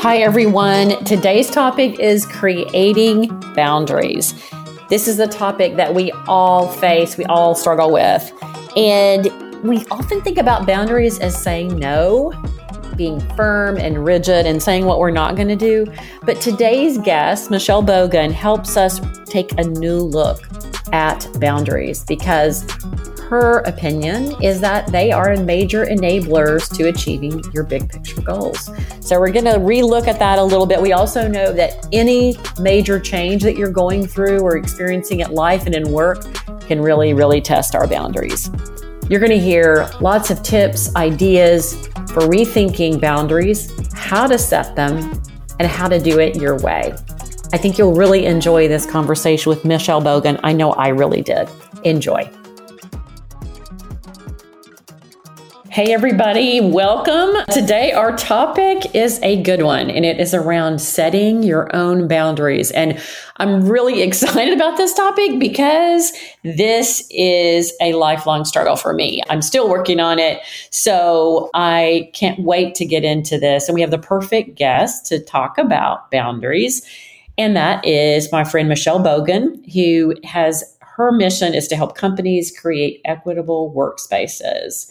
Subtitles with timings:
[0.00, 1.04] Hi, everyone.
[1.04, 4.34] Today's topic is creating boundaries.
[4.88, 8.32] This is a topic that we all face, we all struggle with.
[8.76, 9.30] And
[9.62, 12.32] we often think about boundaries as saying no,
[12.96, 15.86] being firm and rigid and saying what we're not going to do.
[16.24, 20.40] But today's guest, Michelle Bogan, helps us take a new look
[20.92, 22.66] at boundaries because
[23.30, 28.68] her opinion is that they are major enablers to achieving your big picture goals.
[28.98, 30.82] So we're going to relook at that a little bit.
[30.82, 35.66] We also know that any major change that you're going through or experiencing at life
[35.66, 36.24] and in work
[36.62, 38.50] can really, really test our boundaries.
[39.08, 41.74] You're going to hear lots of tips, ideas
[42.12, 45.22] for rethinking boundaries, how to set them,
[45.60, 46.92] and how to do it your way.
[47.52, 50.40] I think you'll really enjoy this conversation with Michelle Bogan.
[50.42, 51.48] I know I really did.
[51.84, 52.28] Enjoy.
[55.72, 57.44] Hey, everybody, welcome.
[57.48, 62.72] Today, our topic is a good one, and it is around setting your own boundaries.
[62.72, 63.00] And
[63.36, 66.10] I'm really excited about this topic because
[66.42, 69.22] this is a lifelong struggle for me.
[69.30, 70.40] I'm still working on it.
[70.70, 73.68] So I can't wait to get into this.
[73.68, 76.82] And we have the perfect guest to talk about boundaries.
[77.38, 80.64] And that is my friend Michelle Bogan, who has
[80.96, 84.90] her mission is to help companies create equitable workspaces.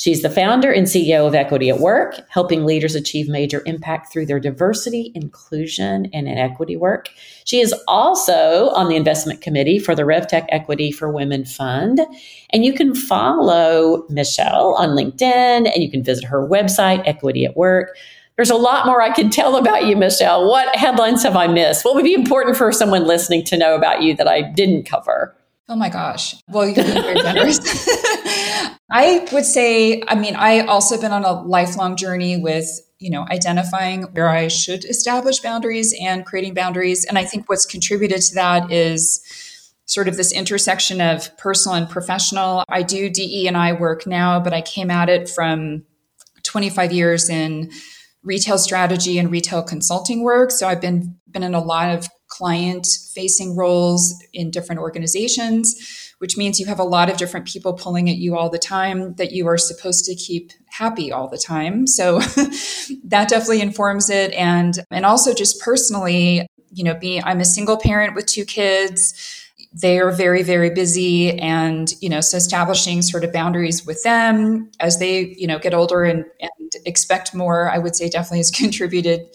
[0.00, 4.24] She's the founder and CEO of Equity at Work, helping leaders achieve major impact through
[4.24, 7.10] their diversity, inclusion, and inequity work.
[7.44, 12.00] She is also on the investment committee for the RevTech Equity for Women Fund.
[12.48, 17.54] And you can follow Michelle on LinkedIn and you can visit her website, Equity at
[17.54, 17.94] Work.
[18.36, 20.48] There's a lot more I can tell about you, Michelle.
[20.48, 21.84] What headlines have I missed?
[21.84, 25.36] What would be important for someone listening to know about you that I didn't cover?
[25.70, 26.34] Oh my gosh.
[26.48, 27.60] Well, you're very generous.
[28.90, 32.68] I would say, I mean, I also been on a lifelong journey with,
[32.98, 37.04] you know, identifying where I should establish boundaries and creating boundaries.
[37.04, 39.22] And I think what's contributed to that is
[39.86, 42.64] sort of this intersection of personal and professional.
[42.68, 45.84] I do DE and I work now, but I came at it from
[46.42, 47.70] 25 years in
[48.24, 50.50] retail strategy and retail consulting work.
[50.50, 56.36] So I've been been in a lot of client facing roles in different organizations, which
[56.36, 59.32] means you have a lot of different people pulling at you all the time that
[59.32, 61.86] you are supposed to keep happy all the time.
[61.86, 62.20] So
[63.04, 64.32] that definitely informs it.
[64.32, 69.40] And, and also just personally, you know, being, I'm a single parent with two kids
[69.72, 74.68] they are very very busy and you know so establishing sort of boundaries with them
[74.80, 78.50] as they you know get older and, and expect more i would say definitely has
[78.54, 79.28] contributed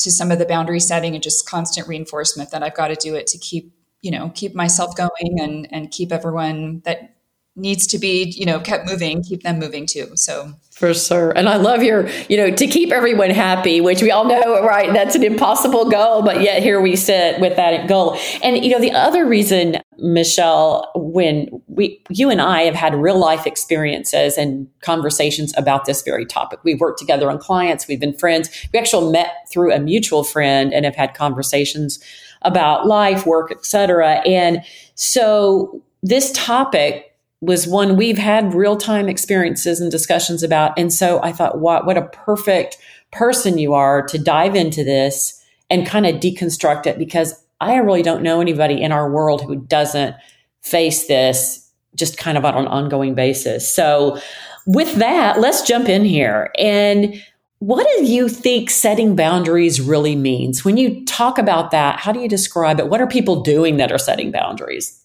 [0.00, 3.14] to some of the boundary setting and just constant reinforcement that I've got to do
[3.14, 3.72] it to keep,
[4.02, 7.14] you know, keep myself going and and keep everyone that
[7.56, 10.10] needs to be, you know, kept moving, keep them moving too.
[10.14, 11.30] So for sure.
[11.32, 14.92] And I love your, you know, to keep everyone happy, which we all know, right?
[14.92, 18.16] That's an impossible goal, but yet here we sit with that goal.
[18.42, 23.18] And, you know, the other reason, Michelle, when we, you and I have had real
[23.18, 26.60] life experiences and conversations about this very topic.
[26.64, 28.48] We've worked together on clients, we've been friends.
[28.72, 32.02] We actually met through a mutual friend and have had conversations
[32.42, 34.22] about life, work, etc.
[34.26, 40.78] And so this topic was one we've had real time experiences and discussions about.
[40.78, 42.76] And so I thought, what, what a perfect
[43.12, 48.02] person you are to dive into this and kind of deconstruct it because I really
[48.02, 50.16] don't know anybody in our world who doesn't
[50.62, 53.72] face this just kind of on an ongoing basis.
[53.72, 54.20] So
[54.66, 56.50] with that, let's jump in here.
[56.58, 57.22] And
[57.58, 60.64] what do you think setting boundaries really means?
[60.64, 62.88] When you talk about that, how do you describe it?
[62.88, 64.96] What are people doing that are setting boundaries?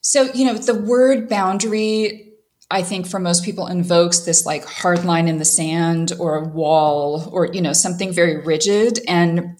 [0.00, 2.32] So, you know, the word boundary,
[2.70, 6.48] I think for most people invokes this like hard line in the sand or a
[6.48, 9.00] wall or, you know, something very rigid.
[9.06, 9.58] And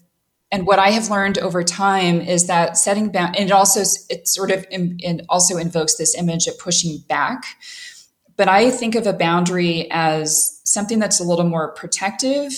[0.51, 4.27] and what I have learned over time is that setting bound, and it also it
[4.27, 7.45] sort of it also invokes this image of pushing back.
[8.35, 12.51] But I think of a boundary as something that's a little more protective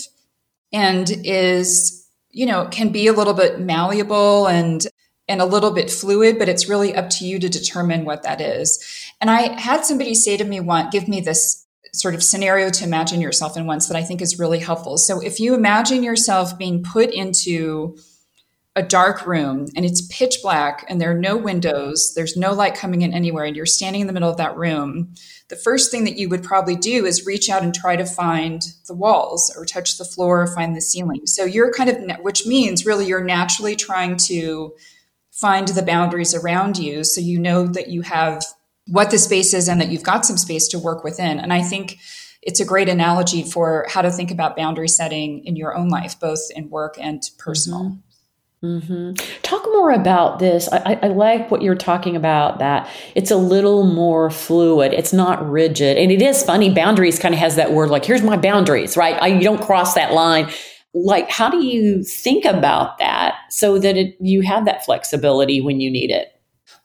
[0.72, 4.88] and is, you know, can be a little bit malleable and
[5.28, 8.42] and a little bit fluid, but it's really up to you to determine what that
[8.42, 8.84] is.
[9.20, 11.61] And I had somebody say to me once, give me this
[11.94, 14.98] sort of scenario to imagine yourself in once that I think is really helpful.
[14.98, 17.98] So if you imagine yourself being put into
[18.78, 22.76] a dark room and it's pitch black and there are no windows, there's no light
[22.76, 25.14] coming in anywhere, and you're standing in the middle of that room,
[25.50, 28.64] the first thing that you would probably do is reach out and try to find
[28.88, 31.26] the walls or touch the floor or find the ceiling.
[31.26, 34.74] So you're kind of, which means really you're naturally trying to
[35.32, 38.46] find the boundaries around you so you know that you have
[38.92, 41.40] what the space is and that you've got some space to work within.
[41.40, 41.98] And I think
[42.42, 46.20] it's a great analogy for how to think about boundary setting in your own life,
[46.20, 47.98] both in work and personal.
[48.64, 48.94] Mm-hmm.
[48.94, 49.42] mm-hmm.
[49.44, 50.68] Talk more about this.
[50.72, 52.60] I, I, like what you're talking about.
[52.60, 54.94] That it's a little more fluid.
[54.94, 56.72] It's not rigid, and it is funny.
[56.72, 59.20] Boundaries kind of has that word like, "Here's my boundaries," right?
[59.20, 60.52] I, you don't cross that line.
[60.94, 65.80] Like, how do you think about that so that it, you have that flexibility when
[65.80, 66.28] you need it?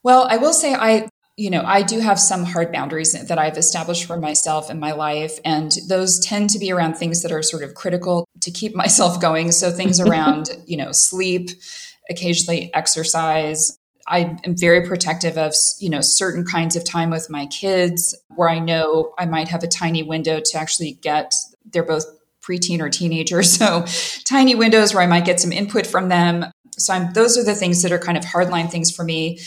[0.02, 3.58] Well, I will say I you know, I do have some hard boundaries that I've
[3.58, 5.38] established for myself in my life.
[5.44, 9.20] And those tend to be around things that are sort of critical to keep myself
[9.20, 9.52] going.
[9.52, 11.50] So things around, you know, sleep,
[12.08, 13.78] occasionally exercise.
[14.08, 18.48] I am very protective of, you know, certain kinds of time with my kids where
[18.48, 21.34] I know I might have a tiny window to actually get,
[21.72, 22.06] they're both
[22.40, 23.58] preteen or teenagers.
[23.66, 23.84] So
[24.24, 26.46] tiny windows where I might get some input from them.
[26.78, 29.40] So I'm, those are the things that are kind of hardline things for me.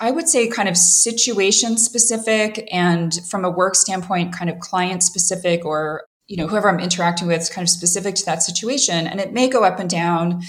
[0.00, 5.02] I would say kind of situation specific and from a work standpoint, kind of client
[5.02, 9.06] specific or, you know, whoever I'm interacting with kind of specific to that situation.
[9.06, 10.42] And it may go up and down.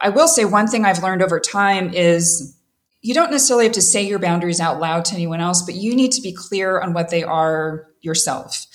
[0.00, 2.56] I will say one thing I've learned over time is
[3.02, 5.94] you don't necessarily have to say your boundaries out loud to anyone else, but you
[5.94, 8.66] need to be clear on what they are yourself.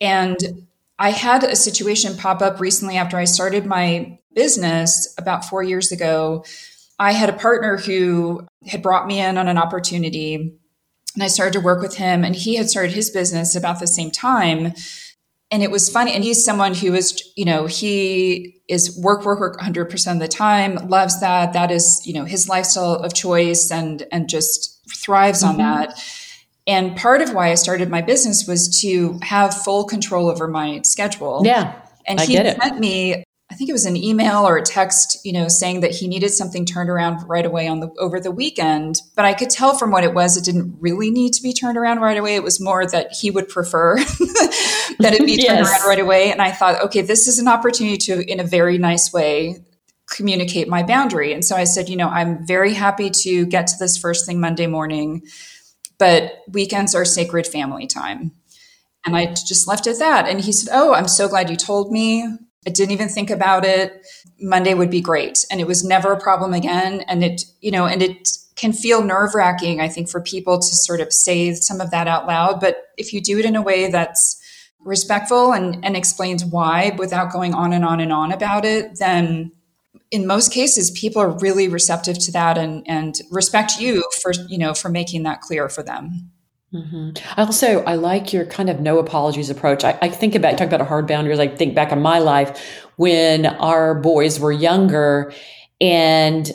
[0.00, 0.66] And
[0.98, 5.90] I had a situation pop up recently after I started my business about four years
[5.90, 6.44] ago
[7.02, 10.34] I had a partner who had brought me in on an opportunity
[11.14, 13.88] and I started to work with him and he had started his business about the
[13.88, 14.72] same time.
[15.50, 16.12] And it was funny.
[16.12, 20.28] And he's someone who is, you know, he is work, work, work 100% of the
[20.28, 21.54] time, loves that.
[21.54, 25.60] That is, you know, his lifestyle of choice and, and just thrives mm-hmm.
[25.60, 26.00] on that.
[26.68, 30.82] And part of why I started my business was to have full control over my
[30.84, 31.42] schedule.
[31.44, 31.74] Yeah.
[32.06, 35.32] And I he sent me I think it was an email or a text, you
[35.34, 39.02] know, saying that he needed something turned around right away on the over the weekend.
[39.14, 41.76] But I could tell from what it was, it didn't really need to be turned
[41.76, 42.34] around right away.
[42.34, 43.96] It was more that he would prefer
[45.00, 45.48] that it be yes.
[45.48, 46.32] turned around right away.
[46.32, 49.62] And I thought, okay, this is an opportunity to, in a very nice way,
[50.08, 51.34] communicate my boundary.
[51.34, 54.40] And so I said, you know, I'm very happy to get to this first thing
[54.40, 55.24] Monday morning,
[55.98, 58.32] but weekends are sacred family time.
[59.04, 60.26] And I just left it at that.
[60.26, 62.26] And he said, Oh, I'm so glad you told me.
[62.66, 64.06] I didn't even think about it.
[64.40, 65.44] Monday would be great.
[65.50, 67.00] And it was never a problem again.
[67.08, 70.74] And it, you know, and it can feel nerve wracking, I think, for people to
[70.74, 72.60] sort of say some of that out loud.
[72.60, 74.40] But if you do it in a way that's
[74.80, 79.52] respectful and, and explains why without going on and on and on about it, then
[80.10, 84.58] in most cases, people are really receptive to that and, and respect you for, you
[84.58, 86.31] know, for making that clear for them.
[86.72, 87.10] Mm-hmm.
[87.38, 89.84] I also I like your kind of no apologies approach.
[89.84, 91.38] I, I think about talk about a hard boundaries.
[91.38, 95.32] I think back in my life when our boys were younger,
[95.80, 96.50] and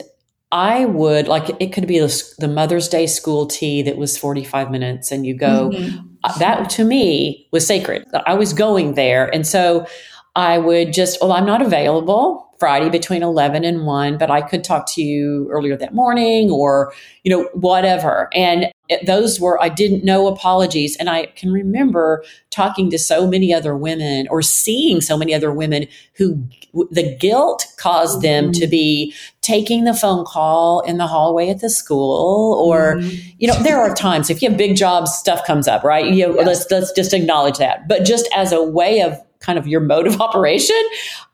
[0.50, 4.42] I would like it could be the, the Mother's Day school tea that was forty
[4.42, 6.04] five minutes, and you go mm-hmm.
[6.24, 8.04] Uh, that to me was sacred.
[8.26, 9.86] I was going there, and so
[10.34, 14.64] I would just well I'm not available Friday between 11 and 1, but I could
[14.64, 16.92] talk to you earlier that morning or,
[17.22, 18.28] you know, whatever.
[18.34, 20.96] And it, those were, I didn't know apologies.
[20.96, 25.52] And I can remember talking to so many other women or seeing so many other
[25.52, 26.42] women who
[26.90, 28.60] the guilt caused them mm-hmm.
[28.60, 33.30] to be taking the phone call in the hallway at the school or, mm-hmm.
[33.38, 36.06] you know, there are times if you have big jobs, stuff comes up, right?
[36.06, 36.46] You know, yes.
[36.46, 37.88] let's, let's just acknowledge that.
[37.88, 40.80] But just as a way of kind of your mode of operation,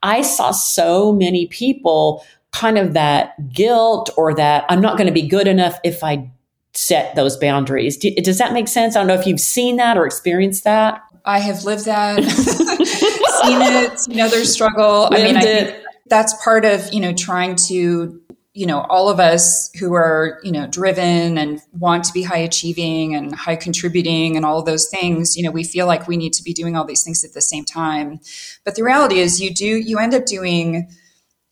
[0.03, 5.13] I saw so many people kind of that guilt or that I'm not going to
[5.13, 6.31] be good enough if I
[6.75, 7.97] set those boundaries.
[7.97, 8.97] Do, does that make sense?
[8.97, 11.03] I don't know if you've seen that or experienced that.
[11.25, 15.09] I have lived that, seen it, seen others struggle.
[15.11, 15.77] Lived I mean, I think
[16.07, 18.21] that's part of, you know, trying to
[18.57, 22.39] you know, all of us who are, you know, driven and want to be high
[22.39, 26.17] achieving and high contributing and all of those things, you know, we feel like we
[26.17, 28.21] need to be doing all these things at the same time.
[28.65, 30.89] But the reality is you do, you end up doing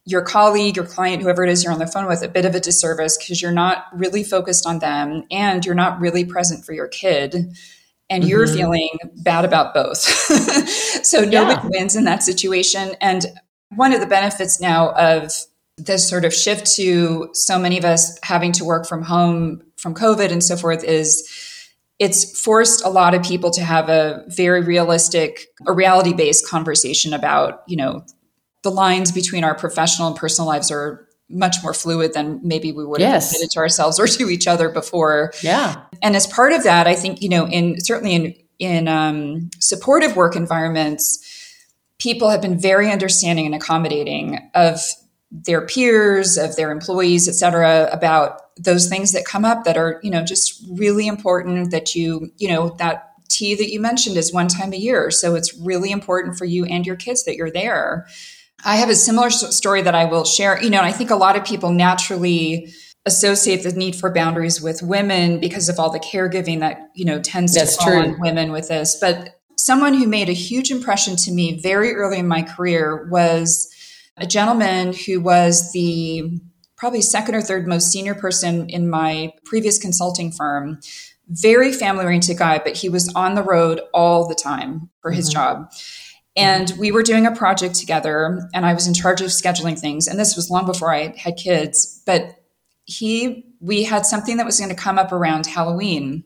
[0.05, 2.55] your colleague, your client, whoever it is you're on the phone with, a bit of
[2.55, 6.73] a disservice because you're not really focused on them and you're not really present for
[6.73, 7.55] your kid.
[8.11, 8.31] And mm-hmm.
[8.31, 9.99] you're feeling bad about both.
[11.05, 11.69] so nobody yeah.
[11.71, 12.95] wins in that situation.
[13.01, 13.27] And
[13.71, 15.33] one of the benefits now of
[15.79, 19.95] this sort of shift to so many of us having to work from home from
[19.95, 21.27] COVID and so forth is
[21.99, 27.13] it's forced a lot of people to have a very realistic, a reality based conversation
[27.15, 28.05] about, you know,
[28.63, 32.85] the lines between our professional and personal lives are much more fluid than maybe we
[32.85, 33.33] would have yes.
[33.33, 35.33] admitted to ourselves or to each other before.
[35.43, 35.83] Yeah.
[36.03, 40.15] And as part of that, I think, you know, in certainly in in um, supportive
[40.15, 41.19] work environments,
[41.99, 44.81] people have been very understanding and accommodating of
[45.31, 49.99] their peers, of their employees, et cetera, about those things that come up that are,
[50.03, 54.33] you know, just really important that you, you know, that tea that you mentioned is
[54.33, 55.11] one time a year.
[55.11, 58.07] So it's really important for you and your kids that you're there.
[58.65, 60.63] I have a similar story that I will share.
[60.63, 62.73] You know, I think a lot of people naturally
[63.05, 67.21] associate the need for boundaries with women because of all the caregiving that, you know,
[67.21, 68.13] tends That's to fall true.
[68.13, 68.97] on women with this.
[69.01, 73.69] But someone who made a huge impression to me very early in my career was
[74.17, 76.41] a gentleman who was the
[76.77, 80.79] probably second or third most senior person in my previous consulting firm.
[81.29, 85.29] Very family oriented guy, but he was on the road all the time for his
[85.29, 85.35] mm-hmm.
[85.35, 85.73] job.
[86.35, 90.07] And we were doing a project together, and I was in charge of scheduling things.
[90.09, 92.37] And this was long before I had kids, but
[92.85, 96.25] he, we had something that was going to come up around Halloween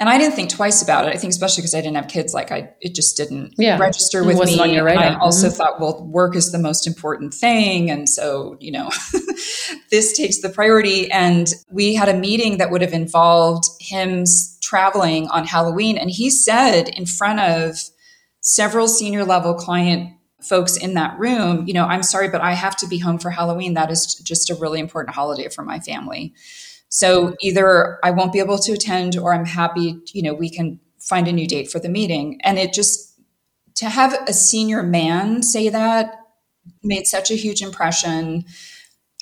[0.00, 1.14] and I didn't think twice about it.
[1.14, 3.78] I think especially because I didn't have kids, like I, it just didn't yeah.
[3.78, 4.58] register with me.
[4.60, 5.02] On your radar.
[5.02, 5.56] And I also mm-hmm.
[5.56, 8.90] thought, well, work is the most important thing, and so you know,
[9.90, 11.10] this takes the priority.
[11.10, 14.24] And we had a meeting that would have involved him
[14.62, 17.80] traveling on Halloween, and he said in front of
[18.48, 22.76] several senior level client folks in that room, you know, I'm sorry, but I have
[22.76, 23.74] to be home for Halloween.
[23.74, 26.32] That is just a really important holiday for my family.
[26.88, 30.80] So either I won't be able to attend or I'm happy, you know, we can
[30.98, 32.40] find a new date for the meeting.
[32.42, 33.20] And it just,
[33.74, 36.14] to have a senior man say that
[36.82, 38.46] made such a huge impression.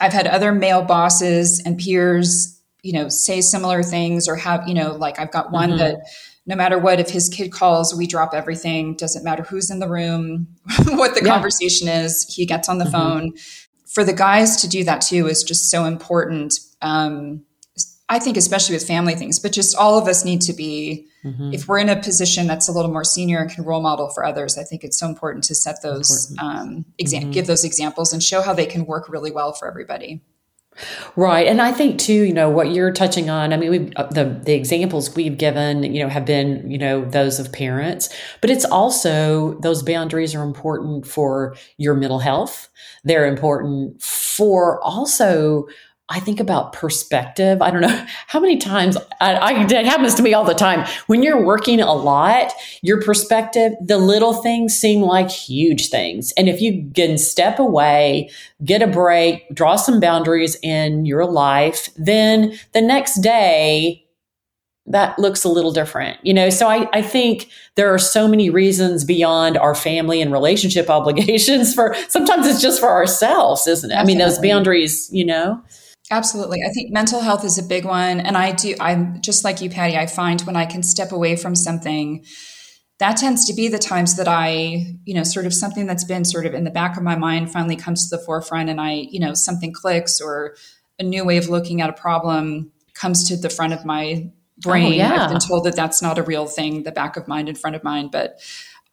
[0.00, 4.74] I've had other male bosses and peers, you know, say similar things or have, you
[4.74, 5.78] know, like I've got one mm-hmm.
[5.78, 6.06] that
[6.46, 8.94] no matter what, if his kid calls, we drop everything.
[8.94, 10.46] Doesn't matter who's in the room,
[10.86, 11.32] what the yeah.
[11.32, 12.92] conversation is, he gets on the mm-hmm.
[12.92, 13.32] phone.
[13.92, 16.54] For the guys to do that too is just so important.
[16.82, 17.42] Um,
[18.08, 21.52] I think, especially with family things, but just all of us need to be, mm-hmm.
[21.52, 24.24] if we're in a position that's a little more senior and can role model for
[24.24, 27.32] others, I think it's so important to set those, um, exa- mm-hmm.
[27.32, 30.22] give those examples and show how they can work really well for everybody.
[31.16, 31.46] Right.
[31.46, 34.52] And I think too, you know, what you're touching on, I mean, uh, the the
[34.54, 38.08] examples we've given, you know, have been, you know, those of parents,
[38.40, 42.68] but it's also those boundaries are important for your mental health.
[43.04, 45.66] They're important for also
[46.08, 47.60] I think about perspective.
[47.60, 50.86] I don't know how many times I, I, it happens to me all the time.
[51.08, 56.32] When you're working a lot, your perspective, the little things seem like huge things.
[56.36, 58.30] And if you can step away,
[58.64, 64.04] get a break, draw some boundaries in your life, then the next day,
[64.88, 66.48] that looks a little different, you know?
[66.48, 71.74] So I, I think there are so many reasons beyond our family and relationship obligations
[71.74, 73.94] for sometimes it's just for ourselves, isn't it?
[73.94, 74.12] Definitely.
[74.12, 75.60] I mean, those boundaries, you know?
[76.10, 76.62] Absolutely.
[76.64, 78.20] I think mental health is a big one.
[78.20, 81.36] And I do, I'm just like you, Patty, I find when I can step away
[81.36, 82.24] from something,
[82.98, 86.24] that tends to be the times that I, you know, sort of something that's been
[86.24, 88.92] sort of in the back of my mind finally comes to the forefront and I,
[88.92, 90.56] you know, something clicks or
[90.98, 94.30] a new way of looking at a problem comes to the front of my oh,
[94.60, 94.94] brain.
[94.94, 95.24] Oh, yeah.
[95.24, 97.76] I've been told that that's not a real thing, the back of mind in front
[97.76, 98.40] of mind, but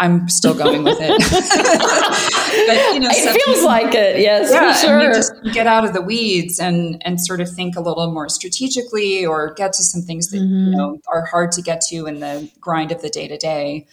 [0.03, 1.09] I'm still going with it.
[2.67, 4.19] but you know, it feels like it.
[4.19, 5.13] Yes, yeah, for sure.
[5.13, 9.25] Just get out of the weeds and and sort of think a little more strategically,
[9.25, 10.71] or get to some things that mm-hmm.
[10.71, 13.87] you know are hard to get to in the grind of the day to day.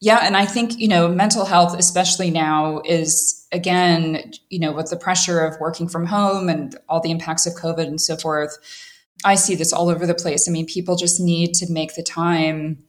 [0.00, 4.90] Yeah, and I think you know mental health, especially now, is again you know with
[4.90, 8.56] the pressure of working from home and all the impacts of COVID and so forth.
[9.24, 10.48] I see this all over the place.
[10.48, 12.84] I mean, people just need to make the time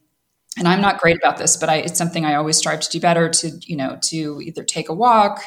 [0.58, 3.00] and I'm not great about this, but I, it's something I always strive to do
[3.00, 5.42] better to, you know, to either take a walk,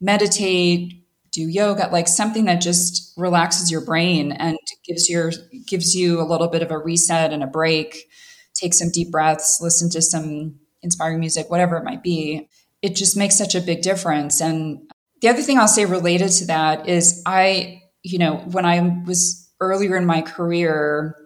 [0.00, 5.32] meditate, do yoga, like something that just relaxes your brain and gives your
[5.66, 8.08] gives you a little bit of a reset and a break.
[8.54, 12.48] Take some deep breaths, listen to some inspiring music, whatever it might be.
[12.82, 14.40] It just makes such a big difference.
[14.40, 19.02] And the other thing I'll say related to that is I, you know, when I
[19.04, 21.16] was earlier in my career,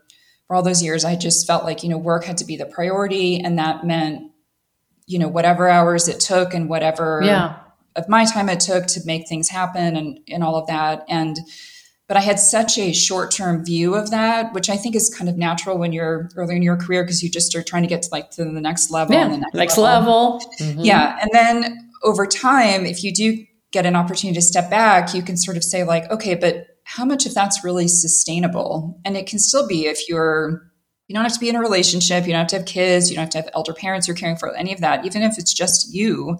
[0.53, 2.67] for all those years, I just felt like, you know, work had to be the
[2.67, 3.41] priority.
[3.41, 4.31] And that meant,
[5.07, 7.57] you know, whatever hours it took and whatever yeah.
[7.97, 11.07] of my time it took to make things happen and, and all of that.
[11.09, 11.39] And,
[12.07, 15.31] but I had such a short term view of that, which I think is kind
[15.31, 18.03] of natural when you're early in your career because you just are trying to get
[18.03, 20.35] to like to the next level yeah, and the next, next level.
[20.35, 20.53] level.
[20.61, 20.81] Mm-hmm.
[20.81, 21.19] Yeah.
[21.19, 25.39] And then over time, if you do get an opportunity to step back, you can
[25.39, 29.01] sort of say, like, okay, but how much of that's really sustainable?
[29.05, 30.71] And it can still be if you're,
[31.09, 33.17] you don't have to be in a relationship, you don't have to have kids, you
[33.17, 35.05] don't have to have elder parents you're caring for, any of that.
[35.05, 36.39] Even if it's just you,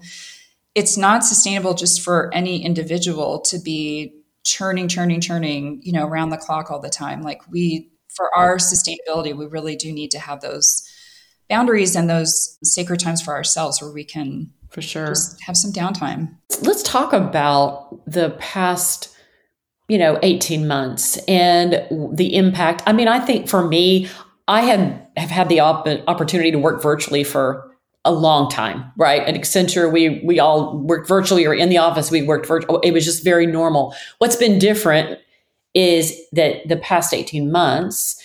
[0.75, 6.29] it's not sustainable just for any individual to be churning, churning, churning, you know, around
[6.29, 7.21] the clock all the time.
[7.21, 10.87] Like we, for our sustainability, we really do need to have those
[11.49, 15.13] boundaries and those sacred times for ourselves where we can for sure
[15.45, 16.35] have some downtime.
[16.61, 19.12] Let's talk about the past
[19.87, 22.81] you know, 18 months and the impact.
[22.87, 24.09] I mean, I think for me,
[24.47, 27.69] I have, have had the op- opportunity to work virtually for
[28.05, 29.21] a long time, right?
[29.23, 32.11] At Accenture, we we all worked virtually or in the office.
[32.11, 32.75] We worked virtual.
[32.75, 33.95] Oh, it was just very normal.
[34.17, 35.19] What's been different
[35.73, 38.21] is that the past eighteen months,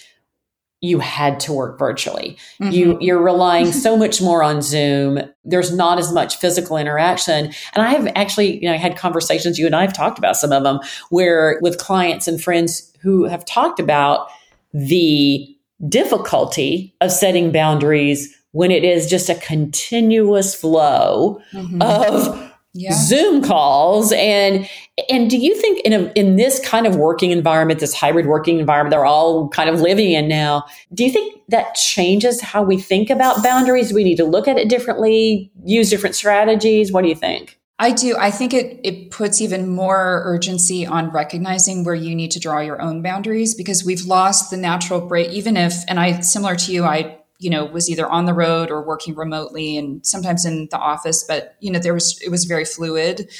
[0.81, 2.39] you had to work virtually.
[2.61, 2.73] Mm-hmm.
[2.73, 5.21] You you're relying so much more on Zoom.
[5.45, 7.53] There's not as much physical interaction.
[7.75, 9.59] And I have actually, you know, I had conversations.
[9.59, 10.81] You and I have talked about some of them
[11.11, 14.29] where with clients and friends who have talked about
[14.73, 15.47] the
[15.89, 21.83] difficulty of setting boundaries when it is just a continuous flow mm-hmm.
[21.83, 22.93] of yeah.
[22.93, 24.69] Zoom calls and
[25.11, 28.59] and do you think in a, in this kind of working environment, this hybrid working
[28.59, 32.79] environment they're all kind of living in now, do you think that changes how we
[32.79, 33.89] think about boundaries?
[33.89, 36.93] Do we need to look at it differently, use different strategies?
[36.93, 37.59] What do you think?
[37.81, 38.17] I do.
[38.19, 42.61] I think it it puts even more urgency on recognizing where you need to draw
[42.61, 45.31] your own boundaries because we've lost the natural break.
[45.31, 48.71] Even if, and I similar to you, I you know was either on the road
[48.71, 52.45] or working remotely and sometimes in the office but you know there was it was
[52.45, 53.31] very fluid.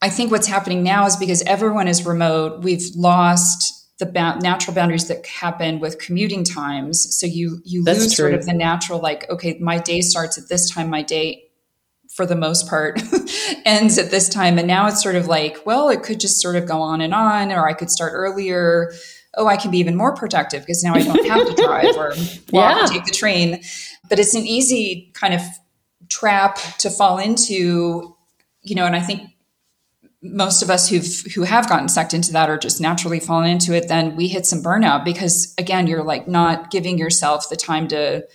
[0.00, 4.74] I think what's happening now is because everyone is remote we've lost the ba- natural
[4.74, 7.16] boundaries that happen with commuting times.
[7.18, 8.24] So you you That's lose true.
[8.24, 11.44] sort of the natural like okay my day starts at this time my day
[12.14, 13.00] for the most part
[13.64, 14.58] ends at this time.
[14.58, 17.14] And now it's sort of like well it could just sort of go on and
[17.14, 18.92] on or i could start earlier
[19.36, 22.08] oh, I can be even more productive because now I don't have to drive or
[22.52, 22.84] walk yeah.
[22.84, 23.62] or take the train.
[24.08, 25.42] But it's an easy kind of
[26.08, 28.16] trap to fall into,
[28.62, 29.30] you know, and I think
[30.20, 33.72] most of us who've who have gotten sucked into that or just naturally fallen into
[33.74, 37.86] it, then we hit some burnout because again, you're like not giving yourself the time
[37.88, 38.26] to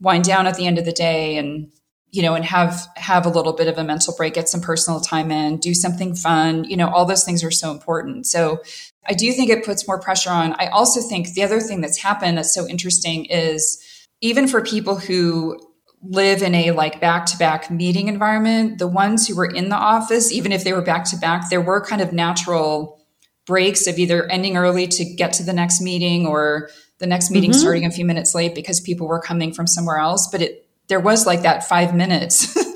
[0.00, 1.70] wind down at the end of the day and
[2.10, 5.00] you know and have have a little bit of a mental break get some personal
[5.00, 8.60] time in do something fun you know all those things are so important so
[9.08, 10.54] I do think it puts more pressure on.
[10.58, 13.82] I also think the other thing that's happened that's so interesting is
[14.20, 15.58] even for people who
[16.02, 19.76] live in a like back to back meeting environment, the ones who were in the
[19.76, 22.98] office, even if they were back to back, there were kind of natural
[23.46, 27.50] breaks of either ending early to get to the next meeting or the next meeting
[27.50, 27.58] mm-hmm.
[27.58, 30.28] starting a few minutes late because people were coming from somewhere else.
[30.30, 32.54] But it there was like that five minutes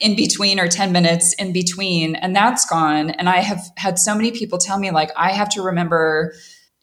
[0.00, 3.10] in between or 10 minutes in between and that's gone.
[3.10, 6.34] And i have had so many people tell me like i have to remember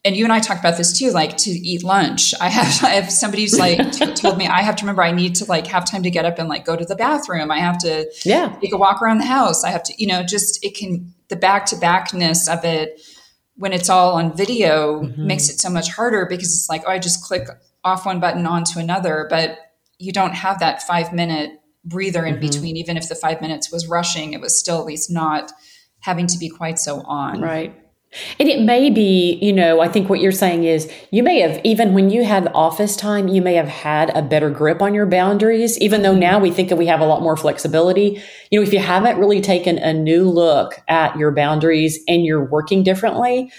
[0.06, 2.34] and you and i talked about this too like to eat lunch.
[2.40, 5.36] I have i have somebody like t- told me i have to remember i need
[5.36, 7.52] to like have time to get up and like go to the bathroom.
[7.52, 8.56] I have to yeah.
[8.62, 9.64] take a walk around the house.
[9.64, 13.02] I have to you know just it can the back to backness of it
[13.58, 15.28] when it's all on video mm-hmm.
[15.28, 17.48] makes it so much harder because it's like oh i just click
[17.84, 19.58] off one button onto another but
[20.00, 21.57] you don't have that five minute
[21.88, 22.42] breather in mm-hmm.
[22.42, 22.78] between.
[22.78, 25.52] Even if the five minutes was rushing, it was still at least not
[26.02, 27.42] having to be quite so on.
[27.42, 27.76] Right.
[28.40, 31.60] And it may be, you know, I think what you're saying is you may have,
[31.66, 35.06] even when you had office time, you may have had a better grip on your
[35.06, 38.22] boundaries, even though now we think that we have a lot more flexibility.
[38.50, 42.46] You know, if you haven't really taken a new look at your boundaries and you're
[42.46, 43.52] working differently,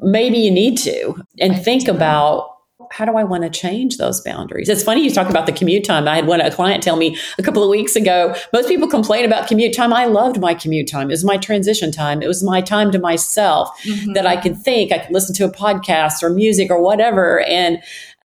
[0.00, 2.51] maybe you need to and think about
[2.92, 4.68] how do I want to change those boundaries?
[4.68, 6.06] It's funny you talk about the commute time.
[6.06, 8.34] I had one a client tell me a couple of weeks ago.
[8.52, 9.92] Most people complain about commute time.
[9.92, 11.08] I loved my commute time.
[11.08, 12.22] It was my transition time.
[12.22, 14.12] It was my time to myself mm-hmm.
[14.12, 14.92] that I could think.
[14.92, 17.82] I could listen to a podcast or music or whatever, and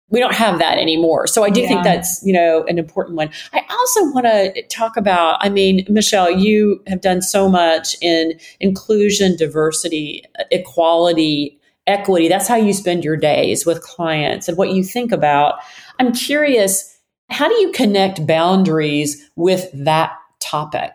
[0.08, 1.26] we don't have that anymore.
[1.26, 1.68] So I do yeah.
[1.68, 3.30] think that's, you know, an important one.
[3.52, 8.38] I also want to talk about, I mean, Michelle, you have done so much in
[8.60, 11.55] inclusion, diversity, equality,
[11.86, 12.28] equity.
[12.28, 15.56] That's how you spend your days with clients and what you think about.
[15.98, 16.98] I'm curious,
[17.30, 20.92] how do you connect boundaries with that topic?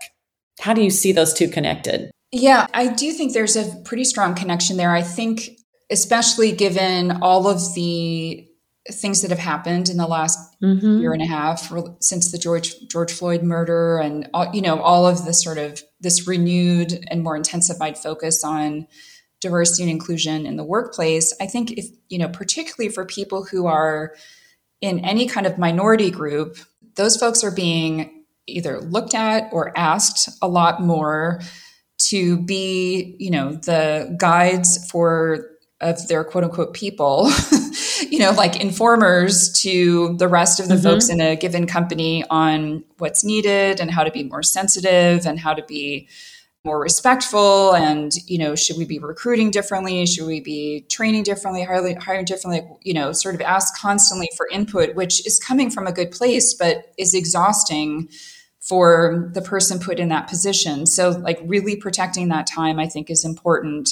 [0.60, 2.12] How do you see those two connected?
[2.32, 4.92] Yeah, I do think there's a pretty strong connection there.
[4.92, 5.50] I think,
[5.90, 8.48] especially given all of the
[8.90, 11.00] things that have happened in the last mm-hmm.
[11.00, 15.06] year and a half since the George George Floyd murder, and all, you know all
[15.06, 18.88] of this sort of this renewed and more intensified focus on
[19.42, 23.66] diversity and inclusion in the workplace, I think if, you know, particularly for people who
[23.66, 24.16] are
[24.80, 26.58] in any kind of minority group,
[26.96, 31.42] those folks are being either looked at or asked a lot more
[31.98, 35.48] to be, you know, the guides for
[35.82, 37.32] of their quote unquote people,
[38.10, 40.84] you know, like informers to the rest of the mm-hmm.
[40.84, 45.40] folks in a given company on what's needed and how to be more sensitive and
[45.40, 46.08] how to be
[46.64, 50.06] more respectful and you know should we be recruiting differently?
[50.06, 52.68] Should we be training differently hiring, hiring differently?
[52.84, 56.54] You know sort of ask constantly for input which is coming from a good place
[56.54, 58.10] but is exhausting
[58.60, 60.86] for the person put in that position.
[60.86, 63.90] So like really protecting that time i think is important.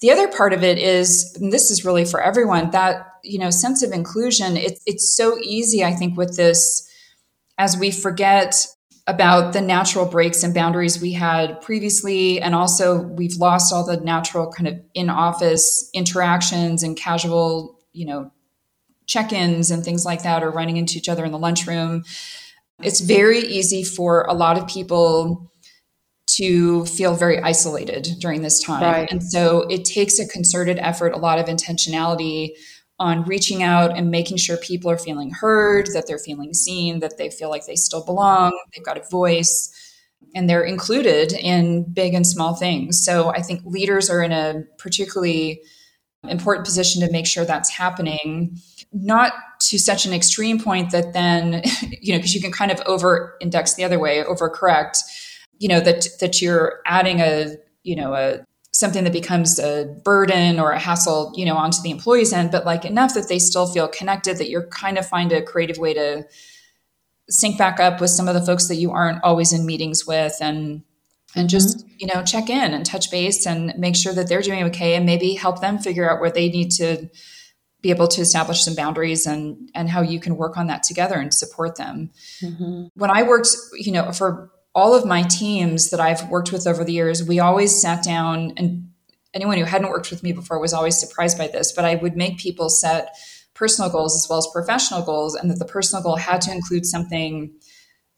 [0.00, 3.82] The other part of it is this is really for everyone that you know sense
[3.82, 6.86] of inclusion it, it's so easy i think with this
[7.56, 8.66] as we forget
[9.06, 13.98] about the natural breaks and boundaries we had previously and also we've lost all the
[13.98, 18.30] natural kind of in office interactions and casual you know
[19.06, 22.02] check-ins and things like that or running into each other in the lunchroom
[22.82, 25.50] it's very easy for a lot of people
[26.26, 28.82] to feel very isolated during this time.
[28.82, 29.10] Right.
[29.10, 32.52] And so it takes a concerted effort, a lot of intentionality
[33.04, 37.18] on reaching out and making sure people are feeling heard, that they're feeling seen, that
[37.18, 39.70] they feel like they still belong, they've got a voice,
[40.34, 43.04] and they're included in big and small things.
[43.04, 45.60] So I think leaders are in a particularly
[46.28, 48.58] important position to make sure that's happening,
[48.92, 51.62] not to such an extreme point that then,
[52.00, 54.98] you know, because you can kind of over index the other way, overcorrect
[55.58, 60.58] you know that that you're adding a you know a something that becomes a burden
[60.58, 63.66] or a hassle you know onto the employees end but like enough that they still
[63.66, 66.24] feel connected that you're kind of find a creative way to
[67.30, 70.36] sync back up with some of the folks that you aren't always in meetings with
[70.40, 70.82] and
[71.36, 71.88] and just mm-hmm.
[71.98, 75.06] you know check in and touch base and make sure that they're doing okay and
[75.06, 77.08] maybe help them figure out where they need to
[77.80, 81.14] be able to establish some boundaries and and how you can work on that together
[81.14, 82.10] and support them
[82.42, 82.86] mm-hmm.
[82.94, 86.84] when i worked you know for all of my teams that I've worked with over
[86.84, 88.90] the years, we always sat down and
[89.32, 92.16] anyone who hadn't worked with me before was always surprised by this, but I would
[92.16, 93.16] make people set
[93.54, 96.86] personal goals as well as professional goals and that the personal goal had to include
[96.86, 97.52] something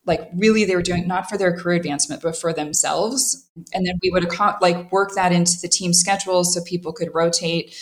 [0.06, 3.48] like really they were doing not for their career advancement but for themselves.
[3.74, 7.76] And then we would like work that into the team schedule so people could rotate.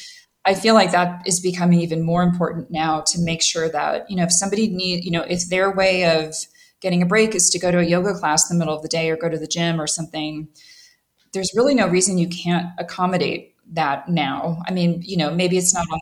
[0.44, 4.16] I feel like that is becoming even more important now to make sure that you
[4.16, 6.34] know if somebody need you know if their way of
[6.84, 8.88] getting a break is to go to a yoga class in the middle of the
[8.88, 10.46] day or go to the gym or something,
[11.32, 14.62] there's really no reason you can't accommodate that now.
[14.68, 15.98] I mean, you know, maybe it's not on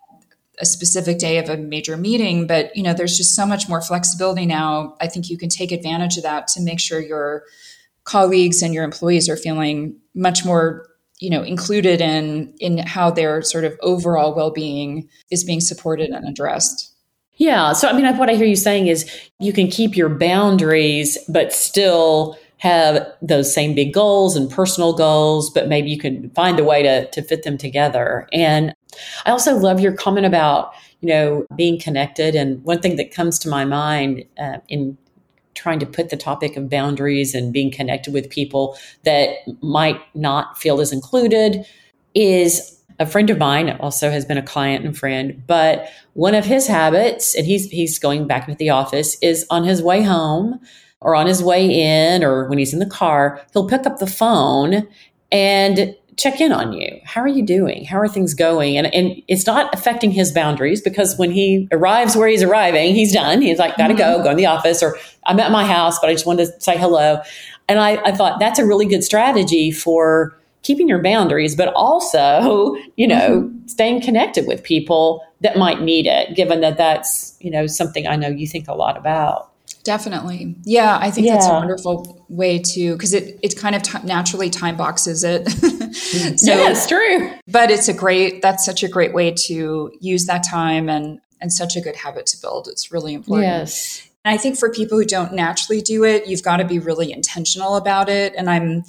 [0.59, 3.81] a specific day of a major meeting, but you know, there's just so much more
[3.81, 4.97] flexibility now.
[5.01, 7.45] I think you can take advantage of that to make sure your
[8.03, 10.88] colleagues and your employees are feeling much more
[11.21, 16.29] you know included in in how their sort of overall well-being is being supported and
[16.29, 16.91] addressed
[17.37, 17.73] yeah.
[17.73, 21.53] So, I mean, what I hear you saying is you can keep your boundaries, but
[21.53, 26.64] still have those same big goals and personal goals, but maybe you can find a
[26.64, 28.29] way to, to fit them together.
[28.33, 28.73] And
[29.27, 32.37] I also love your comment about, you know, being connected.
[32.37, 34.97] And one thing that comes to my mind uh, in
[35.55, 40.57] trying to put the topic of boundaries and being connected with people that might not
[40.57, 41.66] feel as included
[42.14, 46.45] is a friend of mine also has been a client and friend, but one of
[46.45, 50.61] his habits, and he's he's going back into the office, is on his way home
[51.01, 54.07] or on his way in or when he's in the car, he'll pick up the
[54.07, 54.87] phone
[55.33, 57.01] and check in on you.
[57.05, 57.85] How are you doing?
[57.85, 58.77] How are things going?
[58.77, 63.12] And and it's not affecting his boundaries because when he arrives where he's arriving, he's
[63.12, 63.43] done.
[63.43, 64.19] He's like, gotta mm-hmm.
[64.19, 66.61] go, go in the office, or I'm at my house, but I just wanted to
[66.61, 67.21] say hello.
[67.69, 72.77] And I, I thought that's a really good strategy for keeping your boundaries, but also,
[72.96, 73.66] you know, mm-hmm.
[73.66, 78.16] staying connected with people that might need it, given that that's, you know, something I
[78.16, 79.51] know you think a lot about.
[79.85, 80.55] Definitely.
[80.62, 81.35] Yeah, I think yeah.
[81.35, 85.48] that's a wonderful way to because it it kind of t- naturally time boxes it.
[86.38, 87.33] so, yeah, it's true.
[87.48, 91.53] But it's a great that's such a great way to use that time and and
[91.53, 92.68] such a good habit to build.
[92.68, 93.48] It's really important.
[93.48, 94.09] Yes.
[94.25, 97.12] And I think for people who don't naturally do it, you've got to be really
[97.12, 98.35] intentional about it.
[98.37, 98.85] And I'm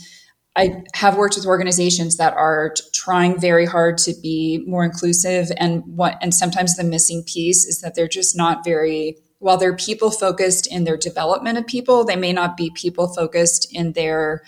[0.56, 5.84] I have worked with organizations that are trying very hard to be more inclusive and
[5.86, 10.10] what and sometimes the missing piece is that they're just not very while they're people
[10.10, 14.42] focused in their development of people, they may not be people focused in their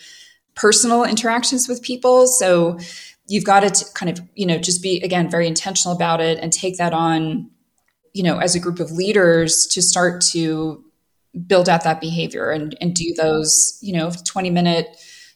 [0.56, 2.28] personal interactions with people.
[2.28, 2.80] So
[3.28, 6.40] you've got to t- kind of, you know, just be again very intentional about it
[6.40, 7.52] and take that on,
[8.14, 10.82] you know, as a group of leaders to start to
[11.46, 14.96] build out that behavior and, and do those, you know, 20 minute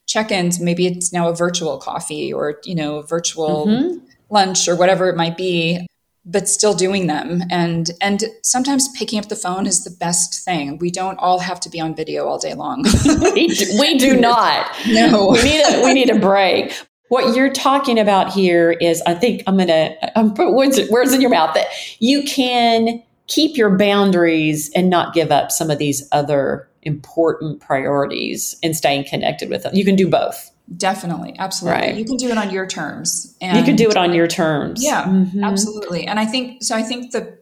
[0.09, 3.97] check-ins maybe it's now a virtual coffee or you know a virtual mm-hmm.
[4.29, 5.85] lunch or whatever it might be
[6.29, 7.41] but still doing them.
[7.49, 10.77] And and sometimes picking up the phone is the best thing.
[10.77, 12.85] We don't all have to be on video all day long.
[13.33, 14.67] We, do, we do not.
[14.87, 15.29] No.
[15.31, 16.73] We need a we need a break.
[17.09, 21.21] What you're talking about here is i think i'm gonna I'm put words, words in
[21.21, 21.67] your mouth that
[21.97, 28.55] you can keep your boundaries and not give up some of these other important priorities
[28.63, 29.75] and staying connected with them.
[29.75, 30.51] You can do both.
[30.75, 31.35] Definitely.
[31.39, 31.81] Absolutely.
[31.81, 31.95] Right.
[31.95, 33.35] You can do it on your terms.
[33.41, 34.83] And you can do it on your terms.
[34.83, 35.43] Yeah, mm-hmm.
[35.43, 36.05] absolutely.
[36.05, 37.39] And I think, so I think the,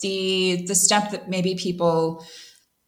[0.00, 2.24] the, the step that maybe people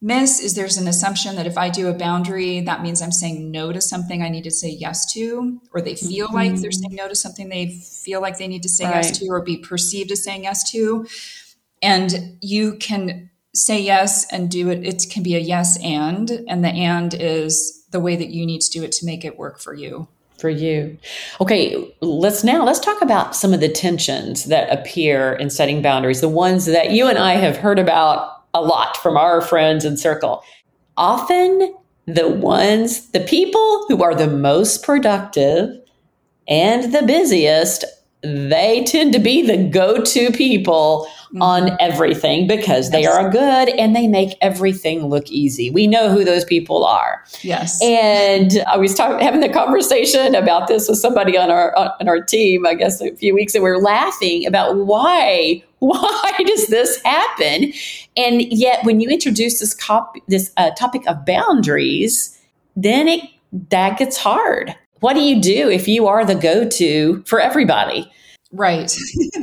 [0.01, 3.51] miss is there's an assumption that if I do a boundary, that means I'm saying
[3.51, 6.37] no to something I need to say yes to, or they feel mm-hmm.
[6.37, 8.95] like they're saying no to something they feel like they need to say right.
[8.95, 11.07] yes to, or be perceived as saying yes to.
[11.83, 14.85] And you can say yes and do it.
[14.85, 18.61] It can be a yes and, and the and is the way that you need
[18.61, 20.09] to do it to make it work for you
[20.41, 20.97] for you.
[21.41, 26.23] Okay, let's now let's talk about some of the tensions that appear in setting boundaries,
[26.23, 30.01] the ones that you and I have heard about a lot from our friends and
[30.01, 30.43] circle.
[30.97, 31.75] Often
[32.07, 35.79] the ones, the people who are the most productive
[36.49, 37.85] and the busiest,
[38.23, 41.43] they tend to be the go-to people mm-hmm.
[41.43, 45.71] on everything because they are good and they make everything look easy.
[45.71, 47.25] We know who those people are.
[47.43, 47.83] Yes.
[47.83, 52.23] And I was talking, having the conversation about this with somebody on our on our
[52.23, 57.01] team, I guess a few weeks, and we were laughing about why why does this
[57.05, 57.73] happen?
[58.17, 62.39] And yet, when you introduce this cop this uh, topic of boundaries,
[62.77, 63.23] then it
[63.71, 64.75] that gets hard.
[65.01, 68.11] What do you do if you are the go to for everybody?
[68.53, 68.95] Right.